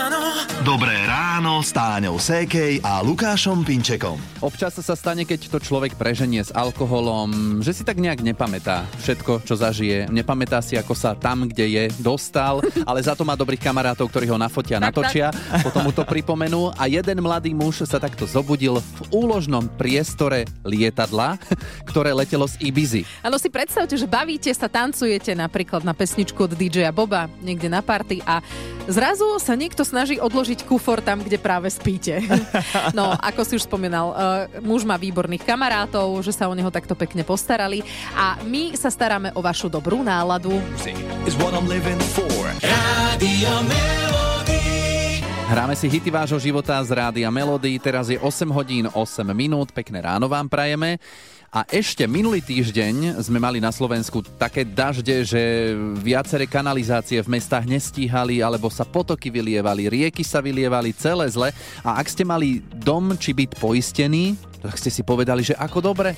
s 1.35 1.75
Táňou 1.75 2.15
Sékej 2.15 2.79
a 2.79 3.03
Lukášom 3.03 3.67
Pinčekom. 3.67 4.15
Občas 4.39 4.71
sa 4.79 4.95
stane, 4.95 5.27
keď 5.27 5.51
to 5.51 5.59
človek 5.59 5.99
preženie 5.99 6.39
s 6.39 6.47
alkoholom, 6.55 7.59
že 7.59 7.75
si 7.75 7.83
tak 7.83 7.99
nejak 7.99 8.23
nepamätá 8.23 8.87
všetko, 9.03 9.43
čo 9.43 9.59
zažije. 9.59 10.07
Nepamätá 10.15 10.63
si, 10.63 10.79
ako 10.79 10.95
sa 10.95 11.11
tam, 11.11 11.43
kde 11.43 11.67
je, 11.67 11.83
dostal, 11.99 12.63
ale 12.87 13.03
za 13.03 13.19
to 13.19 13.27
má 13.27 13.35
dobrých 13.35 13.59
kamarátov, 13.67 14.07
ktorí 14.07 14.31
ho 14.31 14.39
nafotia, 14.39 14.79
Tak, 14.79 14.87
natočia, 14.87 15.27
potom 15.59 15.83
mu 15.83 15.91
to 15.91 16.07
pripomenú 16.07 16.71
a 16.71 16.87
jeden 16.87 17.19
mladý 17.19 17.51
muž 17.51 17.83
sa 17.83 17.99
takto 17.99 18.23
zobudil 18.23 18.79
v 18.79 18.99
úložnom 19.11 19.67
priestore 19.75 20.47
lietadla, 20.63 21.35
ktoré 21.91 22.15
letelo 22.15 22.47
z 22.47 22.63
Ibizy. 22.63 23.03
Áno, 23.19 23.35
si 23.35 23.51
predstavte, 23.51 23.99
že 23.99 24.07
bavíte 24.07 24.55
sa, 24.55 24.71
tancujete 24.71 25.35
napríklad 25.35 25.83
na 25.83 25.91
pesničku 25.91 26.47
od 26.47 26.55
DJ 26.55 26.95
Boba 26.95 27.27
niekde 27.43 27.67
na 27.67 27.83
party 27.83 28.23
a 28.23 28.39
zrazu 28.87 29.35
sa 29.43 29.51
niekto 29.59 29.83
snaží 29.83 30.15
odložiť 30.15 30.63
kufor 30.63 31.03
tam, 31.03 31.24
kde 31.25 31.41
práve 31.41 31.67
spíte. 31.73 32.21
No, 32.93 33.11
ako 33.17 33.41
si 33.43 33.53
už 33.57 33.65
spomínal, 33.65 34.13
uh, 34.13 34.15
muž 34.61 34.85
má 34.85 34.95
výborných 34.95 35.43
kamarátov, 35.43 36.21
že 36.21 36.31
sa 36.31 36.47
o 36.47 36.53
neho 36.53 36.69
takto 36.69 36.93
pekne 36.93 37.25
postarali 37.25 37.81
a 38.13 38.39
my 38.45 38.77
sa 38.77 38.87
staráme 38.87 39.33
o 39.35 39.41
vašu 39.41 39.67
dobrú 39.67 40.05
náladu. 40.05 40.53
Hráme 45.45 45.77
si 45.77 45.85
hity 45.85 46.09
vášho 46.09 46.41
života 46.41 46.73
z 46.81 46.89
Rádia 46.89 47.29
Melody. 47.29 47.77
Teraz 47.77 48.09
je 48.09 48.17
8 48.17 48.49
hodín 48.49 48.89
8 48.89 49.21
minút. 49.29 49.69
Pekné 49.69 50.01
ráno 50.01 50.25
vám 50.25 50.49
prajeme. 50.49 50.97
A 51.55 51.63
ešte 51.71 52.03
minulý 52.03 52.43
týždeň 52.43 53.15
sme 53.23 53.39
mali 53.39 53.63
na 53.63 53.71
Slovensku 53.71 54.19
také 54.35 54.67
dažde, 54.67 55.23
že 55.23 55.71
viaceré 56.03 56.51
kanalizácie 56.51 57.23
v 57.23 57.31
mestách 57.31 57.63
nestíhali, 57.63 58.43
alebo 58.43 58.67
sa 58.67 58.83
potoky 58.83 59.31
vylievali, 59.31 59.87
rieky 59.87 60.19
sa 60.19 60.43
vylievali, 60.43 60.91
celé 60.91 61.31
zle. 61.31 61.55
A 61.79 61.95
ak 62.03 62.11
ste 62.11 62.27
mali 62.27 62.59
dom 62.59 63.15
či 63.15 63.31
byt 63.31 63.55
poistený, 63.55 64.35
tak 64.59 64.75
ste 64.75 64.91
si 64.91 64.99
povedali, 65.07 65.47
že 65.47 65.55
ako 65.55 65.79
dobre. 65.79 66.11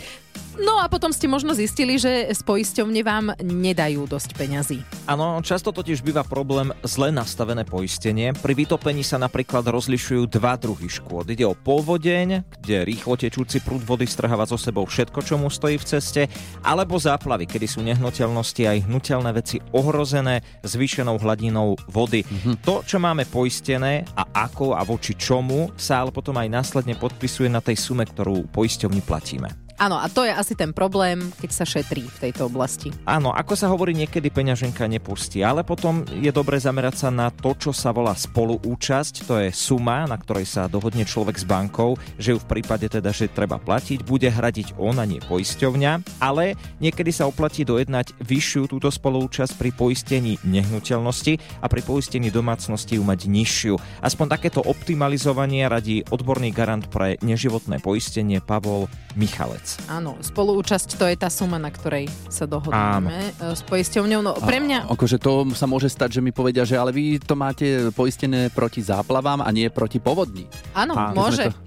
No 0.57 0.81
a 0.81 0.89
potom 0.89 1.13
ste 1.13 1.29
možno 1.29 1.53
zistili, 1.53 2.01
že 2.01 2.33
z 2.33 2.41
poisťovne 2.41 3.05
vám 3.05 3.37
nedajú 3.37 4.09
dosť 4.09 4.33
peňazí. 4.33 4.81
Áno, 5.05 5.37
často 5.45 5.69
totiž 5.69 6.01
býva 6.01 6.25
problém 6.25 6.73
zle 6.81 7.13
nastavené 7.13 7.61
poistenie. 7.61 8.33
Pri 8.33 8.57
vytopení 8.57 9.05
sa 9.05 9.21
napríklad 9.21 9.61
rozlišujú 9.69 10.25
dva 10.25 10.57
druhy 10.57 10.89
škôd. 10.89 11.29
Ide 11.29 11.45
o 11.45 11.53
povodeň, 11.53 12.41
kde 12.57 12.75
rýchlo 12.89 13.13
tečúci 13.13 13.61
prúd 13.61 13.85
vody 13.85 14.09
strháva 14.09 14.49
so 14.49 14.57
sebou 14.57 14.89
všetko, 14.89 15.21
čo 15.27 15.35
mu 15.35 15.51
stojí 15.51 15.75
v 15.75 15.83
ceste, 15.83 16.21
alebo 16.63 16.95
záplavy, 16.95 17.43
kedy 17.43 17.67
sú 17.67 17.83
nehnuteľnosti 17.83 18.63
aj 18.63 18.87
hnutelné 18.87 19.35
veci 19.35 19.59
ohrozené 19.75 20.39
zvýšenou 20.63 21.19
hladinou 21.19 21.75
vody. 21.91 22.23
Mm-hmm. 22.23 22.63
To, 22.63 22.87
čo 22.87 23.03
máme 23.03 23.27
poistené 23.27 24.07
a 24.15 24.47
ako 24.47 24.79
a 24.79 24.87
voči 24.87 25.19
čomu, 25.19 25.75
sa 25.75 26.07
ale 26.07 26.15
potom 26.15 26.39
aj 26.39 26.47
následne 26.47 26.95
podpisuje 26.95 27.51
na 27.51 27.59
tej 27.59 27.75
sume, 27.75 28.07
ktorú 28.07 28.47
poisťovni 28.55 29.03
platíme. 29.03 29.66
Áno, 29.77 30.01
a 30.01 30.09
to 30.09 30.25
je 30.25 30.33
asi 30.33 30.57
ten 30.57 30.73
problém, 30.73 31.29
keď 31.37 31.49
sa 31.53 31.61
šetrí 31.61 32.09
v 32.09 32.17
tejto 32.17 32.49
oblasti. 32.49 32.89
Áno, 33.05 33.29
ako 33.29 33.53
sa 33.53 33.69
hovorí, 33.69 33.93
niekedy 33.93 34.33
peňaženka 34.33 34.89
nepustí, 34.89 35.45
ale 35.45 35.61
potom 35.61 36.01
je 36.17 36.33
dobre 36.33 36.57
zamerať 36.57 37.05
sa 37.05 37.09
na 37.13 37.29
to, 37.29 37.53
čo 37.53 37.69
sa 37.69 37.93
volá 37.93 38.17
spoluúčasť, 38.17 39.29
to 39.29 39.37
je 39.37 39.53
suma, 39.53 40.09
na 40.09 40.17
ktorej 40.17 40.49
sa 40.49 40.65
dohodne 40.65 41.05
človek 41.05 41.37
s 41.37 41.45
bankou, 41.45 41.93
že 42.17 42.33
ju 42.33 42.41
v 42.41 42.49
prípade 42.57 42.89
teda, 42.89 43.13
že 43.13 43.29
treba 43.29 43.61
platiť, 43.61 44.01
bude 44.01 44.25
hradiť 44.25 44.81
on 44.81 44.97
a 44.97 45.05
nie 45.05 45.21
poisťovňa, 45.21 46.25
ale 46.25 46.57
niekedy 46.81 47.13
sa 47.13 47.29
oplatí 47.29 47.61
dojednať 47.61 48.17
vyššiu 48.17 48.73
túto 48.73 48.89
spoluúčasť 48.89 49.61
pri 49.61 49.69
poistení 49.77 50.41
nehnuteľnosti 50.41 51.61
a 51.61 51.69
pri 51.69 51.85
poistení 51.85 52.33
domácnosti 52.33 52.97
ju 52.97 53.05
mať 53.05 53.29
nižšiu. 53.29 53.77
Aspoň 54.01 54.25
takéto 54.25 54.65
optimalizovanie 54.65 55.69
radí 55.69 56.01
odborný 56.09 56.49
garant 56.49 56.89
pre 56.89 57.21
neživotné 57.21 57.77
poistenie 57.77 58.41
Pavol 58.41 58.89
Michalec. 59.13 59.66
Áno, 59.87 60.15
spoluúčasť 60.17 60.95
to 60.95 61.05
je 61.05 61.15
tá 61.15 61.27
suma, 61.27 61.55
na 61.55 61.67
ktorej 61.67 62.07
sa 62.27 62.43
dohodneme 62.43 63.11
e, 63.33 63.51
s 63.51 63.61
poisťovňou. 63.61 64.21
No 64.21 64.31
pre 64.37 64.57
mňa... 64.57 64.85
A, 64.85 64.93
akože 64.93 65.17
to 65.17 65.45
sa 65.51 65.65
môže 65.65 65.87
stať, 65.87 66.17
že 66.17 66.21
mi 66.21 66.31
povedia, 66.31 66.63
že 66.63 66.75
ale 66.75 66.89
vy 66.89 67.17
to 67.17 67.33
máte 67.33 67.65
poistené 67.91 68.47
proti 68.47 68.79
záplavám 68.79 69.39
a 69.39 69.49
nie 69.49 69.67
proti 69.67 69.97
povodni. 69.97 70.47
Áno, 70.73 70.93
A, 70.93 71.11
môže. 71.11 71.49
to- 71.49 71.65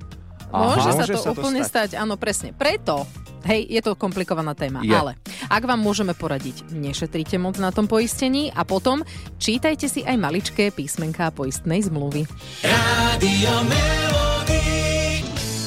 Môže 0.51 0.83
sa 0.91 1.07
Môže 1.07 1.15
to 1.15 1.23
sa 1.23 1.31
to 1.31 1.39
úplne 1.39 1.63
stať. 1.63 1.95
stať. 1.95 2.03
áno, 2.03 2.19
presne. 2.19 2.51
Preto, 2.51 3.07
hej, 3.47 3.71
je 3.71 3.81
to 3.81 3.95
komplikovaná 3.95 4.51
téma, 4.51 4.83
Je. 4.83 4.91
ale 4.91 5.15
ak 5.47 5.63
vám 5.63 5.79
môžeme 5.79 6.11
poradiť, 6.11 6.75
nešetrite 6.75 7.39
moc 7.39 7.55
na 7.55 7.71
tom 7.71 7.87
poistení 7.87 8.51
a 8.51 8.67
potom 8.67 9.07
čítajte 9.39 9.87
si 9.87 10.03
aj 10.03 10.19
maličké 10.19 10.75
písmenká 10.75 11.31
poistnej 11.31 11.87
zmluvy. 11.87 12.27
Radio 12.67 13.55
Melody. 13.63 14.90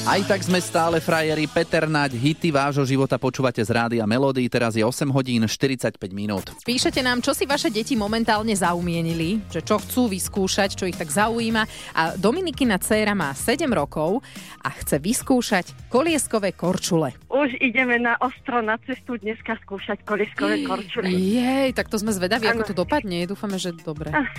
Aj 0.04 0.20
tak 0.28 0.44
sme 0.44 0.60
stále 0.60 1.00
frajeri. 1.00 1.48
Peter 1.48 1.88
Naď, 1.88 2.20
hity 2.20 2.52
vášho 2.52 2.84
života 2.84 3.16
počúvate 3.16 3.64
z 3.64 3.72
Rádia 3.72 4.04
Melody. 4.04 4.44
Teraz 4.52 4.76
je 4.76 4.84
8 4.84 5.08
hodín 5.08 5.48
45 5.48 5.96
minút. 6.12 6.52
Píšete 6.60 7.00
nám, 7.00 7.24
čo 7.24 7.32
si 7.32 7.48
vaše 7.48 7.72
deti 7.72 7.96
momentálne 7.96 8.52
zaumienili, 8.52 9.40
že 9.48 9.64
čo 9.64 9.80
chcú 9.80 10.12
vyskúšať, 10.12 10.76
čo 10.76 10.84
ich 10.84 11.00
tak 11.00 11.08
zaujíma. 11.08 11.64
A 11.96 12.20
Dominikina 12.20 12.76
dcéra 12.76 13.16
má 13.16 13.32
7 13.32 13.64
rokov 13.72 14.20
a 14.60 14.76
chce 14.76 15.00
vyskúšať 15.00 15.88
kolieskové 15.88 16.52
korčule. 16.52 17.23
Už 17.34 17.58
ideme 17.58 17.98
na 17.98 18.14
ostro 18.22 18.62
na 18.62 18.78
cestu 18.86 19.18
dneska 19.18 19.58
skúšať 19.66 20.06
kolieskové 20.06 20.62
korčule. 20.62 21.10
Jej, 21.10 21.74
tak 21.74 21.90
to 21.90 21.98
sme 21.98 22.14
zvedaví, 22.14 22.46
ako 22.46 22.62
Áno. 22.62 22.70
to 22.70 22.74
dopadne. 22.78 23.26
Dúfame, 23.26 23.58
že 23.58 23.74
dobre. 23.74 24.14
Ah, 24.14 24.30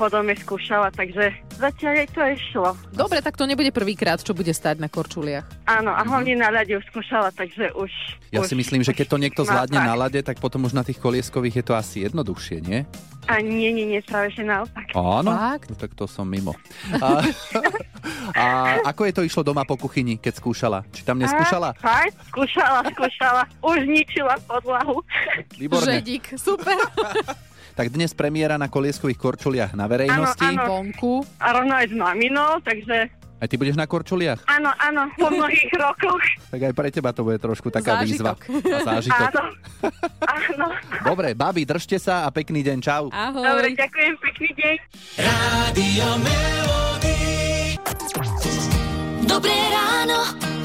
Potom 0.00 0.24
je 0.32 0.36
skúšala, 0.40 0.88
takže 0.88 1.36
zatiaľ 1.60 1.92
jej 2.00 2.08
to 2.08 2.22
išlo. 2.24 2.68
Dobre, 2.96 3.20
tak 3.20 3.36
to 3.36 3.44
nebude 3.44 3.68
prvýkrát, 3.76 4.24
čo 4.24 4.32
bude 4.32 4.56
stať 4.56 4.80
na 4.80 4.88
korčuliach. 4.88 5.44
Áno, 5.68 5.92
a 5.92 6.00
hlavne 6.00 6.40
na 6.40 6.48
ľade 6.48 6.80
už 6.80 6.84
skúšala, 6.88 7.28
takže 7.28 7.76
už... 7.76 7.92
Ja 8.32 8.40
už, 8.40 8.48
si 8.48 8.56
myslím, 8.56 8.80
že 8.80 8.96
keď 8.96 9.06
to 9.12 9.20
niekto 9.20 9.42
zvládne 9.44 9.76
na 9.76 9.92
lade, 9.92 10.24
tak 10.24 10.40
potom 10.40 10.64
už 10.64 10.72
na 10.72 10.82
tých 10.82 10.96
kolieskových 10.96 11.60
je 11.60 11.64
to 11.68 11.74
asi 11.76 12.08
jednoduchšie, 12.08 12.64
nie? 12.64 12.88
A 13.30 13.38
nie, 13.38 13.70
nie, 13.70 13.86
nie, 13.86 14.00
práve 14.02 14.34
že 14.34 14.42
naopak. 14.42 14.90
Áno, 14.98 15.30
Fakt? 15.30 15.70
no, 15.70 15.78
tak 15.78 15.94
to 15.94 16.10
som 16.10 16.26
mimo. 16.26 16.58
A, 16.98 17.22
a 18.42 18.44
ako 18.90 19.06
je 19.06 19.12
to 19.14 19.22
išlo 19.22 19.42
doma 19.46 19.62
po 19.62 19.78
kuchyni, 19.78 20.18
keď 20.18 20.42
skúšala? 20.42 20.82
Či 20.90 21.06
tam 21.06 21.22
neskúšala? 21.22 21.70
A, 21.70 21.78
fakt, 21.78 22.18
skúšala, 22.34 22.82
skúšala. 22.90 23.42
Už 23.62 23.86
ničila 23.86 24.34
podlahu. 24.50 25.06
Výborné. 25.54 26.02
Žedík, 26.02 26.34
super. 26.34 26.76
Tak 27.72 27.88
dnes 27.88 28.12
premiéra 28.12 28.60
na 28.60 28.68
kolieskových 28.68 29.16
korčuliach 29.16 29.72
na 29.72 29.88
verejnosti. 29.88 30.44
Áno, 30.44 30.60
áno. 30.60 30.68
Vonku. 30.76 31.24
A 31.40 31.56
rovno 31.56 31.72
aj 31.72 31.88
s 31.88 31.94
maminou, 31.96 32.60
takže 32.60 33.08
Aj 33.42 33.50
ty 33.50 33.58
budeš 33.58 33.74
na 33.74 33.90
korčuliach? 33.90 34.46
áno, 34.46 34.70
áno, 34.78 35.10
po 35.18 35.26
mnohých 35.26 35.74
rokoch. 35.82 36.22
Tak 36.54 36.62
aj 36.62 36.72
pre 36.78 36.88
teba 36.94 37.10
to 37.10 37.26
bude 37.26 37.42
trošku 37.42 37.74
taká 37.74 37.98
výzva. 37.98 38.38
Zážitok. 38.38 38.70
A 38.70 38.78
zážitok. 38.94 39.30
Áno, 39.34 39.42
áno. 40.30 40.66
Dobre, 41.02 41.34
babi, 41.34 41.66
držte 41.66 41.98
sa 41.98 42.22
a 42.22 42.30
pekný 42.30 42.62
deň, 42.62 42.78
čau. 42.78 43.10
Ahoj. 43.10 43.42
Dobre, 43.42 43.74
ďakujem, 43.74 44.14
pekný 44.22 44.50
deň. 44.54 44.76
Melody. 46.22 47.18
Dobré 49.26 49.58
ráno. 49.74 50.18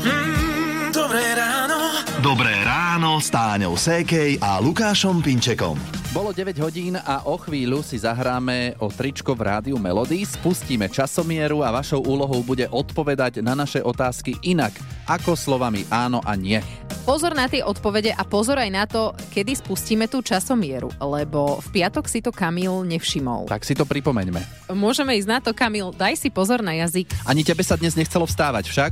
Mm, 0.05 0.93
dobré 0.93 1.25
ráno. 1.34 1.77
Dobré 2.22 2.53
ráno 2.62 3.17
s 3.17 3.34
Táňou 3.34 3.74
Sékej 3.74 4.38
a 4.38 4.62
Lukášom 4.62 5.25
Pinčekom. 5.25 5.97
Bolo 6.16 6.32
9 6.32 6.56
hodín 6.64 6.96
a 6.96 7.28
o 7.28 7.36
chvíľu 7.36 7.84
si 7.84 8.00
zahráme 8.00 8.80
o 8.80 8.88
tričko 8.88 9.36
v 9.36 9.44
rádiu 9.44 9.76
Melody, 9.76 10.24
spustíme 10.24 10.88
časomieru 10.88 11.60
a 11.68 11.76
vašou 11.76 12.00
úlohou 12.00 12.40
bude 12.48 12.64
odpovedať 12.72 13.44
na 13.44 13.60
naše 13.60 13.84
otázky 13.84 14.40
inak, 14.40 14.72
ako 15.04 15.36
slovami 15.36 15.84
áno 15.92 16.24
a 16.24 16.32
nie. 16.40 16.64
Pozor 17.04 17.36
na 17.36 17.52
tie 17.52 17.60
odpovede 17.60 18.16
a 18.16 18.24
pozor 18.24 18.56
aj 18.56 18.72
na 18.72 18.88
to, 18.88 19.12
kedy 19.36 19.60
spustíme 19.60 20.08
tú 20.08 20.24
časomieru, 20.24 20.96
lebo 20.96 21.60
v 21.60 21.68
piatok 21.76 22.08
si 22.08 22.24
to 22.24 22.32
Kamil 22.32 22.88
nevšimol. 22.88 23.52
Tak 23.52 23.68
si 23.68 23.76
to 23.76 23.84
pripomeňme. 23.84 24.72
Môžeme 24.72 25.12
ísť 25.20 25.28
na 25.28 25.40
to, 25.44 25.52
Kamil, 25.52 25.92
daj 25.92 26.16
si 26.16 26.32
pozor 26.32 26.64
na 26.64 26.72
jazyk. 26.72 27.12
Ani 27.28 27.44
tebe 27.44 27.68
sa 27.68 27.76
dnes 27.76 28.00
nechcelo 28.00 28.24
vstávať 28.24 28.72
však? 28.72 28.92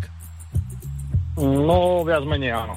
No, 1.39 2.03
viac 2.03 2.27
menej 2.27 2.59
áno. 2.59 2.75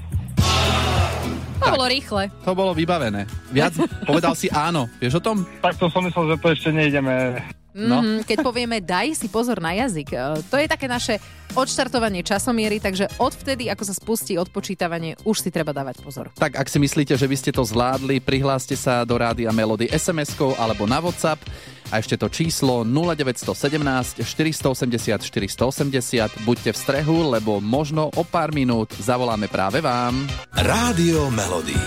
To 1.68 1.76
bolo 1.76 1.88
rýchle. 1.88 2.22
To 2.44 2.52
bolo 2.56 2.72
vybavené. 2.72 3.28
Viac 3.52 3.74
povedal 4.08 4.32
si 4.32 4.48
áno. 4.48 4.88
Vieš 5.00 5.20
o 5.20 5.22
tom? 5.22 5.36
Tak 5.60 5.76
to 5.76 5.92
som 5.92 6.04
myslel, 6.04 6.32
že 6.32 6.36
to 6.40 6.48
ešte 6.52 6.70
nejdeme. 6.72 7.36
No. 7.78 8.02
Mm, 8.02 8.26
keď 8.26 8.42
povieme 8.42 8.82
daj 8.82 9.14
si 9.14 9.30
pozor 9.30 9.62
na 9.62 9.70
jazyk, 9.70 10.10
e, 10.10 10.18
to 10.50 10.58
je 10.58 10.66
také 10.66 10.90
naše 10.90 11.22
odštartovanie 11.54 12.26
časomiery, 12.26 12.82
takže 12.82 13.06
odvtedy, 13.22 13.70
ako 13.70 13.84
sa 13.86 13.94
spustí 13.94 14.34
odpočítavanie, 14.36 15.14
už 15.22 15.46
si 15.46 15.50
treba 15.54 15.70
dávať 15.70 16.02
pozor. 16.02 16.28
Tak 16.34 16.58
ak 16.58 16.66
si 16.66 16.82
myslíte, 16.82 17.14
že 17.14 17.30
by 17.30 17.36
ste 17.38 17.50
to 17.54 17.62
zvládli, 17.62 18.18
prihláste 18.18 18.74
sa 18.74 19.06
do 19.06 19.14
Rádia 19.16 19.54
Melody 19.54 19.86
SMS-kou 19.88 20.58
alebo 20.58 20.84
na 20.84 20.98
WhatsApp 20.98 21.40
a 21.88 22.02
ešte 22.02 22.20
to 22.20 22.28
číslo 22.28 22.84
0917 22.84 24.20
480 24.26 25.24
480. 25.24 26.44
Buďte 26.44 26.70
v 26.74 26.78
strehu, 26.78 27.32
lebo 27.32 27.62
možno 27.64 28.12
o 28.12 28.22
pár 28.26 28.52
minút 28.52 28.92
zavoláme 28.98 29.48
práve 29.48 29.80
vám. 29.80 30.28
Rádio 30.52 31.32
Melody. 31.32 31.78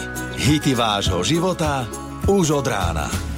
Hity 0.42 0.74
vášho 0.74 1.22
života 1.22 1.86
už 2.26 2.64
od 2.64 2.66
rána. 2.66 3.31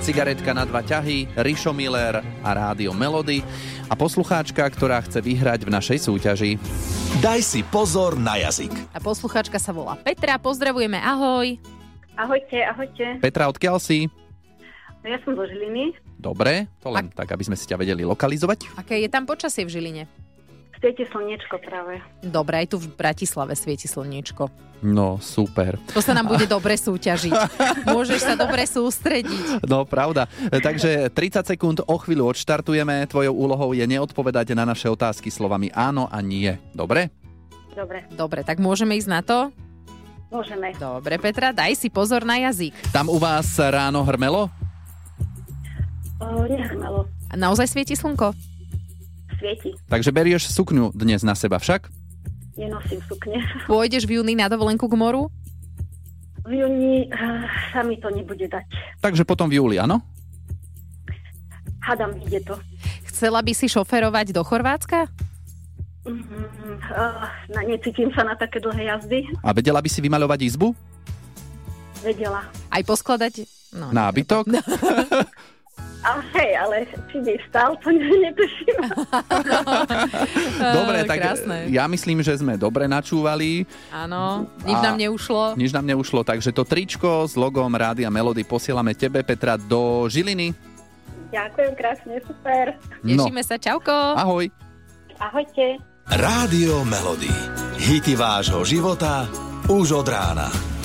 Cigaretka 0.00 0.54
na 0.54 0.64
dva 0.64 0.80
ťahy, 0.80 1.28
Rišo 1.34 1.74
Miller 1.74 2.22
a 2.22 2.50
Rádio 2.54 2.94
Melody 2.94 3.42
a 3.90 3.94
poslucháčka, 3.98 4.64
ktorá 4.70 5.02
chce 5.04 5.18
vyhrať 5.18 5.66
v 5.66 5.74
našej 5.74 5.98
súťaži. 6.08 6.56
Daj 7.18 7.40
si 7.42 7.60
pozor 7.66 8.14
na 8.16 8.38
jazyk. 8.38 8.72
A 8.94 8.98
poslucháčka 9.02 9.58
sa 9.58 9.74
volá 9.74 9.98
Petra, 9.98 10.38
pozdravujeme, 10.38 10.96
ahoj. 11.02 11.58
Ahojte, 12.18 12.58
ahojte. 12.66 13.22
Petra, 13.22 13.46
odkiaľ 13.50 13.78
si? 13.78 14.10
No 15.02 15.06
ja 15.06 15.18
som 15.22 15.38
zo 15.38 15.46
Žiliny. 15.46 15.94
Dobre, 16.18 16.66
to 16.82 16.90
len 16.90 17.06
tak, 17.14 17.30
aby 17.30 17.46
sme 17.46 17.54
si 17.54 17.70
ťa 17.70 17.78
vedeli 17.78 18.02
lokalizovať. 18.02 18.74
Aké 18.74 18.98
je 18.98 19.06
tam 19.06 19.22
počasie 19.22 19.62
v 19.62 19.70
Žiline? 19.70 20.27
Svieti 20.78 21.02
slniečko 21.10 21.58
práve. 21.58 21.98
Dobre, 22.22 22.62
aj 22.62 22.70
tu 22.70 22.78
v 22.78 22.86
Bratislave 22.94 23.58
svieti 23.58 23.90
slniečko. 23.90 24.46
No, 24.78 25.18
super. 25.18 25.74
To 25.90 25.98
sa 25.98 26.14
nám 26.14 26.30
bude 26.30 26.46
dobre 26.46 26.78
súťažiť. 26.78 27.34
Môžeš 27.90 28.22
sa 28.22 28.34
dobre 28.38 28.62
sústrediť. 28.62 29.66
No, 29.66 29.82
pravda. 29.82 30.30
Takže 30.54 31.10
30 31.10 31.50
sekúnd 31.50 31.78
o 31.82 31.96
chvíľu 31.98 32.30
odštartujeme. 32.30 33.10
Tvojou 33.10 33.34
úlohou 33.34 33.74
je 33.74 33.82
neodpovedať 33.82 34.54
na 34.54 34.62
naše 34.62 34.86
otázky 34.86 35.34
slovami 35.34 35.74
áno 35.74 36.06
a 36.06 36.22
nie. 36.22 36.54
Dobre? 36.70 37.10
Dobre. 37.74 38.06
Dobre, 38.14 38.46
tak 38.46 38.62
môžeme 38.62 38.94
ísť 38.94 39.10
na 39.10 39.20
to? 39.26 39.50
Môžeme. 40.30 40.70
Dobre, 40.78 41.18
Petra, 41.18 41.50
daj 41.50 41.74
si 41.74 41.90
pozor 41.90 42.22
na 42.22 42.38
jazyk. 42.38 42.94
Tam 42.94 43.10
u 43.10 43.18
vás 43.18 43.50
ráno 43.58 44.06
hrmelo? 44.06 44.46
O, 46.22 46.46
nehrmelo. 46.46 47.10
A 47.30 47.34
naozaj 47.34 47.66
svieti 47.66 47.98
slnko? 47.98 48.30
Svieti. 49.36 49.76
Takže 49.92 50.10
berieš 50.14 50.48
sukňu 50.48 50.96
dnes 50.96 51.20
na 51.20 51.36
seba 51.36 51.60
však? 51.60 51.92
Nenosím 52.58 52.98
sukne. 53.06 53.38
Pôjdeš 53.70 54.08
v 54.08 54.18
júni 54.18 54.34
na 54.34 54.50
dovolenku 54.50 54.88
k 54.88 54.98
moru? 54.98 55.30
V 56.42 56.52
júni 56.56 57.06
uh, 57.12 57.44
sa 57.70 57.84
mi 57.84 58.00
to 58.00 58.08
nebude 58.08 58.48
dať. 58.48 58.64
Takže 59.04 59.22
potom 59.28 59.46
v 59.52 59.60
júli, 59.60 59.76
áno? 59.78 60.00
Hadam, 61.84 62.16
ide 62.24 62.42
to. 62.42 62.58
Chcela 63.06 63.44
by 63.44 63.52
si 63.54 63.70
šoferovať 63.70 64.34
do 64.34 64.42
Chorvátska? 64.42 65.06
Mm, 66.08 66.24
uh, 66.88 67.28
na, 67.52 67.60
necítim 67.68 68.10
sa 68.16 68.24
na 68.24 68.34
také 68.34 68.58
dlhé 68.58 68.90
jazdy. 68.90 69.28
A 69.44 69.52
vedela 69.52 69.78
by 69.78 69.88
si 69.92 70.00
vymaľovať 70.00 70.40
izbu? 70.48 70.72
Vedela. 72.02 72.48
Aj 72.72 72.82
poskladať? 72.82 73.44
No, 73.76 73.92
Nábytok? 73.92 74.48
A 75.98 76.22
hej, 76.30 76.54
ale 76.54 76.76
či 77.10 77.18
by 77.18 77.34
stal, 77.50 77.74
to 77.82 77.90
ne- 77.90 78.22
netuším. 78.22 78.78
Dobre, 80.78 80.98
tak 81.04 81.18
krásne. 81.18 81.66
ja 81.68 81.90
myslím, 81.90 82.22
že 82.22 82.38
sme 82.38 82.54
dobre 82.54 82.86
načúvali. 82.86 83.66
Áno, 83.90 84.46
nič 84.62 84.78
nám 84.78 84.94
neušlo. 84.94 85.58
Nič 85.58 85.74
nám 85.74 85.86
neušlo, 85.86 86.22
takže 86.22 86.54
to 86.54 86.62
tričko 86.62 87.26
s 87.26 87.34
logom 87.34 87.74
Rádia 87.74 88.08
Melody 88.08 88.46
posielame 88.46 88.94
tebe, 88.94 89.26
Petra, 89.26 89.58
do 89.58 90.06
Žiliny. 90.06 90.54
Ďakujem 91.28 91.72
krásne, 91.76 92.14
super. 92.24 92.78
Tešíme 93.02 93.42
sa, 93.42 93.58
čauko. 93.58 93.92
Ahoj. 93.92 94.48
Ahojte. 95.18 95.82
Rádio 96.08 96.86
Melody. 96.86 97.28
Hity 97.76 98.16
vášho 98.16 98.64
života 98.64 99.28
už 99.68 99.98
od 99.98 100.08
rána. 100.08 100.77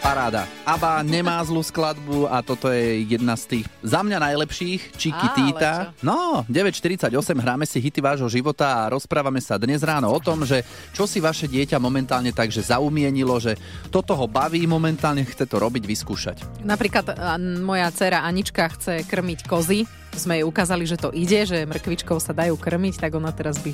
Paráda. 0.00 0.48
ABBA 0.64 1.04
nemá 1.04 1.36
zlú 1.44 1.60
skladbu 1.60 2.24
a 2.24 2.40
toto 2.40 2.72
je 2.72 3.04
jedna 3.04 3.36
z 3.36 3.44
tých 3.60 3.66
za 3.84 4.00
mňa 4.00 4.16
najlepších, 4.16 4.96
Chiquitita. 4.96 5.92
No, 6.00 6.40
9.48, 6.48 7.12
hráme 7.36 7.68
si 7.68 7.84
hity 7.84 8.00
vášho 8.00 8.32
života 8.32 8.80
a 8.80 8.88
rozprávame 8.96 9.44
sa 9.44 9.60
dnes 9.60 9.84
ráno 9.84 10.08
o 10.08 10.16
tom, 10.16 10.48
že 10.48 10.64
čo 10.96 11.04
si 11.04 11.20
vaše 11.20 11.44
dieťa 11.52 11.76
momentálne 11.76 12.32
takže 12.32 12.64
zaumienilo, 12.64 13.36
že 13.44 13.60
toto 13.92 14.16
ho 14.16 14.24
baví 14.24 14.64
momentálne, 14.64 15.20
chce 15.28 15.44
to 15.44 15.60
robiť, 15.60 15.84
vyskúšať. 15.84 16.64
Napríklad 16.64 17.36
moja 17.60 17.92
dcera 17.92 18.24
Anička 18.24 18.72
chce 18.72 19.04
krmiť 19.04 19.44
kozy. 19.44 19.84
Sme 20.14 20.40
jej 20.40 20.44
ukázali, 20.44 20.84
že 20.84 20.98
to 20.98 21.14
ide, 21.14 21.46
že 21.46 21.66
mrkvičkou 21.66 22.18
sa 22.18 22.34
dajú 22.34 22.58
krmiť, 22.58 23.00
tak 23.00 23.16
ona 23.16 23.30
teraz 23.30 23.58
by 23.62 23.72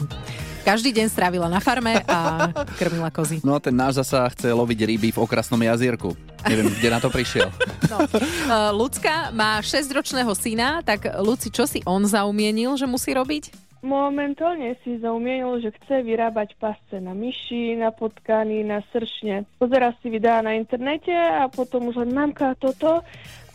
každý 0.66 0.90
deň 0.90 1.06
strávila 1.06 1.46
na 1.46 1.62
farme 1.62 2.02
a 2.10 2.50
krmila 2.80 3.14
kozy. 3.14 3.38
No 3.46 3.54
a 3.54 3.62
ten 3.62 3.70
náš 3.70 4.02
zasa 4.02 4.26
chce 4.34 4.50
loviť 4.50 4.78
ryby 4.82 5.14
v 5.14 5.22
okrasnom 5.22 5.62
jazierku. 5.62 6.18
Neviem, 6.42 6.74
kde 6.74 6.88
na 6.90 6.98
to 6.98 7.08
prišiel. 7.08 7.48
No. 7.86 8.02
Uh, 8.02 8.74
Lucka 8.74 9.30
má 9.30 9.62
6-ročného 9.62 10.34
syna, 10.34 10.82
tak 10.82 11.06
Luci, 11.22 11.54
čo 11.54 11.70
si 11.70 11.86
on 11.86 12.02
zaumienil, 12.02 12.74
že 12.74 12.82
musí 12.82 13.14
robiť? 13.14 13.66
Momentálne 13.86 14.74
si 14.82 14.98
zaumienil, 14.98 15.62
že 15.62 15.70
chce 15.70 16.02
vyrábať 16.02 16.58
pasce 16.58 16.98
na 16.98 17.14
myši, 17.14 17.78
na 17.78 17.94
potkany, 17.94 18.66
na 18.66 18.82
sršne. 18.90 19.46
Pozera 19.62 19.94
si 20.02 20.10
videá 20.10 20.42
na 20.42 20.58
internete 20.58 21.14
a 21.14 21.46
potom 21.46 21.94
už 21.94 22.02
len 22.02 22.10
mamka 22.10 22.58
toto 22.58 23.06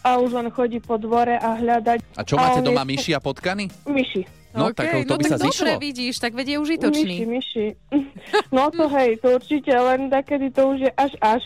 a 0.01 0.17
už 0.17 0.33
len 0.33 0.47
chodí 0.49 0.77
po 0.77 0.97
dvore 0.97 1.33
a 1.33 1.55
hľadať. 1.55 1.99
A 2.13 2.21
čo 2.21 2.35
máte 2.35 2.59
on 2.59 2.65
doma, 2.65 2.83
je- 2.83 2.89
myši 2.91 3.11
a 3.13 3.19
potkany? 3.19 3.69
Myši. 3.85 4.21
No, 4.51 4.67
tak 4.75 5.07
to 5.07 5.15
by 5.15 5.23
no 5.23 5.31
sa 5.31 5.37
tak 5.39 5.47
zišlo. 5.47 5.63
dobre 5.63 5.79
vidíš, 5.79 6.15
tak 6.19 6.35
vedie 6.35 6.59
užitočný. 6.59 7.23
Myši, 7.23 7.25
myši. 7.25 7.65
No 8.55 8.67
to 8.67 8.91
hej, 8.91 9.15
to 9.17 9.39
určite, 9.39 9.71
len 9.71 10.11
takedy 10.11 10.51
to 10.51 10.75
už 10.75 10.79
je 10.87 10.91
až 10.91 11.13
až. 11.23 11.43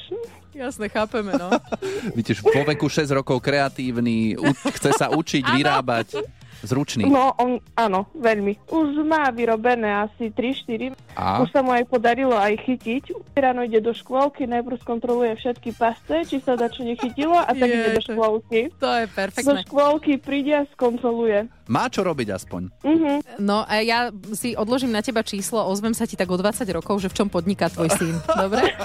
Jasne, 0.56 0.88
chápeme, 0.88 1.36
no. 1.36 1.52
Vidíš, 2.18 2.40
vo 2.42 2.64
veku 2.64 2.88
6 2.88 3.12
rokov 3.12 3.44
kreatívny, 3.44 4.40
u- 4.40 4.56
chce 4.72 4.96
sa 4.96 5.12
učiť, 5.12 5.44
vyrábať. 5.52 6.08
Zručný. 6.62 7.04
No, 7.04 7.36
on, 7.36 7.58
áno, 7.74 8.08
veľmi. 8.14 8.56
Už 8.68 9.04
má 9.04 9.28
vyrobené 9.30 9.92
asi 10.02 10.30
3-4. 10.30 10.96
A? 11.14 11.40
Už 11.40 11.50
sa 11.50 11.60
mu 11.60 11.72
aj 11.72 11.84
podarilo 11.86 12.34
aj 12.34 12.56
chytiť. 12.62 13.04
Ráno 13.34 13.64
ide 13.64 13.80
do 13.80 13.92
škôlky, 13.92 14.46
najprv 14.46 14.80
skontroluje 14.80 15.36
všetky 15.36 15.72
pasce, 15.72 16.24
či 16.24 16.40
sa 16.40 16.54
dačo 16.54 16.82
nechytilo 16.82 17.36
a 17.36 17.48
tak 17.48 17.66
Je, 17.66 17.74
ide 17.74 17.90
do 17.92 18.04
škôlky. 18.04 18.60
To 18.78 18.90
je 18.94 19.06
Do 19.06 19.14
perfektné. 19.14 19.62
škôlky 19.64 20.14
príde 20.16 20.54
a 20.54 20.64
skontroluje. 20.70 21.48
Má 21.66 21.90
čo 21.90 22.02
robiť 22.02 22.28
aspoň. 22.32 22.62
Mhm. 22.84 23.12
No 23.40 23.64
a 23.64 23.82
ja 23.82 24.08
si 24.32 24.54
odložím 24.54 24.92
na 24.92 25.02
teba 25.02 25.22
číslo, 25.22 25.66
ozvem 25.66 25.92
sa 25.92 26.06
ti 26.06 26.14
tak 26.14 26.28
o 26.28 26.38
20 26.38 26.62
rokov, 26.72 27.00
že 27.00 27.10
v 27.10 27.16
čom 27.16 27.28
podniká 27.28 27.68
tvoj 27.68 27.90
syn. 27.92 28.16
Dobre? 28.44 28.62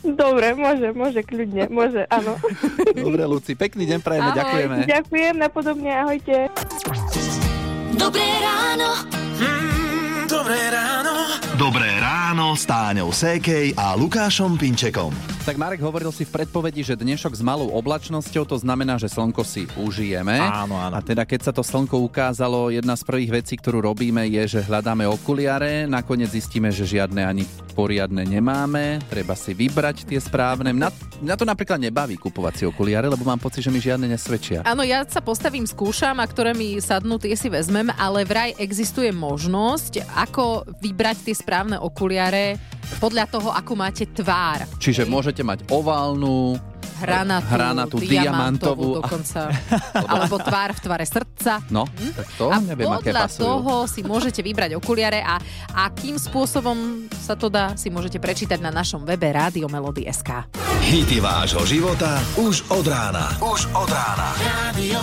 Dobre, 0.00 0.54
môže, 0.54 0.88
môže, 0.92 1.20
kľudne, 1.22 1.68
môže, 1.68 2.06
áno. 2.08 2.38
Dobre, 2.96 3.22
Luci, 3.26 3.52
pekný 3.54 3.84
deň 3.84 3.98
prajeme, 4.00 4.30
Ahoj. 4.32 4.38
ďakujeme. 4.40 4.76
Ďakujem, 4.88 5.34
napodobne, 5.36 5.90
ahojte. 5.92 6.36
Dobré 7.92 8.28
ráno. 8.40 8.90
Mm, 9.36 10.24
dobré 10.26 10.60
ráno. 10.72 11.14
Dobré 11.60 11.99
ráno 12.30 12.54
s 12.54 12.62
Táňou 12.62 13.10
Sékej 13.10 13.74
a 13.74 13.98
Lukášom 13.98 14.54
Pinčekom. 14.54 15.10
Tak 15.42 15.58
Marek 15.58 15.82
hovoril 15.82 16.14
si 16.14 16.22
v 16.22 16.38
predpovedi, 16.38 16.86
že 16.86 16.94
dnešok 16.94 17.34
s 17.34 17.42
malou 17.42 17.74
oblačnosťou, 17.74 18.46
to 18.46 18.54
znamená, 18.54 19.02
že 19.02 19.10
slnko 19.10 19.42
si 19.42 19.66
užijeme. 19.74 20.38
Áno, 20.38 20.78
áno. 20.78 20.94
A 20.94 21.02
teda 21.02 21.26
keď 21.26 21.50
sa 21.50 21.52
to 21.56 21.66
slnko 21.66 21.98
ukázalo, 21.98 22.70
jedna 22.70 22.94
z 22.94 23.02
prvých 23.02 23.42
vecí, 23.42 23.58
ktorú 23.58 23.82
robíme, 23.82 24.30
je, 24.30 24.46
že 24.46 24.60
hľadáme 24.62 25.10
okuliare. 25.10 25.90
Nakoniec 25.90 26.30
zistíme, 26.30 26.70
že 26.70 26.86
žiadne 26.86 27.18
ani 27.18 27.42
poriadne 27.74 28.22
nemáme. 28.22 29.02
Treba 29.10 29.34
si 29.34 29.50
vybrať 29.50 30.06
tie 30.06 30.22
správne. 30.22 30.70
Na, 30.70 30.94
na 31.18 31.34
to 31.34 31.42
napríklad 31.42 31.82
nebaví 31.82 32.14
kupovať 32.14 32.62
si 32.62 32.64
okuliare, 32.70 33.10
lebo 33.10 33.26
mám 33.26 33.42
pocit, 33.42 33.66
že 33.66 33.74
mi 33.74 33.82
žiadne 33.82 34.06
nesvedčia. 34.06 34.62
Áno, 34.62 34.86
ja 34.86 35.02
sa 35.02 35.18
postavím, 35.18 35.66
skúšam 35.66 36.14
a 36.22 36.30
ktoré 36.30 36.54
mi 36.54 36.78
sadnú, 36.78 37.18
tie 37.18 37.34
si 37.34 37.50
vezmem, 37.50 37.90
ale 37.98 38.22
vraj 38.22 38.54
existuje 38.54 39.10
možnosť, 39.10 40.06
ako 40.14 40.62
vybrať 40.78 41.26
tie 41.26 41.34
správne 41.34 41.74
okuliare 41.80 42.19
podľa 42.98 43.24
toho, 43.30 43.48
ako 43.54 43.72
máte 43.72 44.04
tvár. 44.04 44.66
Čiže 44.76 45.06
môžete 45.06 45.40
mať 45.40 45.64
oválnu, 45.70 46.58
Hranatú, 47.00 47.48
hranatú 47.48 47.96
diamantovú 47.96 48.12
diamantovú. 48.12 48.88
dokonca. 49.00 49.48
Alebo 50.12 50.36
tvár 50.36 50.76
v 50.76 50.80
tvare 50.84 51.06
srdca. 51.08 51.64
No, 51.72 51.88
tak 51.88 52.28
to 52.36 52.52
a 52.52 52.60
neviem, 52.60 52.92
aké 52.92 53.08
podľa 53.08 53.24
pasujú. 53.24 53.40
toho 53.40 53.74
si 53.88 54.00
môžete 54.04 54.40
vybrať 54.44 54.76
okuliare 54.76 55.24
a 55.24 55.40
akým 55.88 56.20
spôsobom 56.20 57.08
sa 57.08 57.40
to 57.40 57.48
dá, 57.48 57.72
si 57.72 57.88
môžete 57.88 58.20
prečítať 58.20 58.60
na 58.60 58.68
našom 58.68 59.08
webe 59.08 59.32
Rádio 59.32 59.72
Melody.sk. 59.72 60.52
Hity 60.84 61.24
vášho 61.24 61.64
života 61.64 62.20
už 62.36 62.68
od 62.68 62.84
rána. 62.84 63.32
Už 63.40 63.64
od 63.72 63.88
rána. 63.88 64.36
Radio 64.36 65.00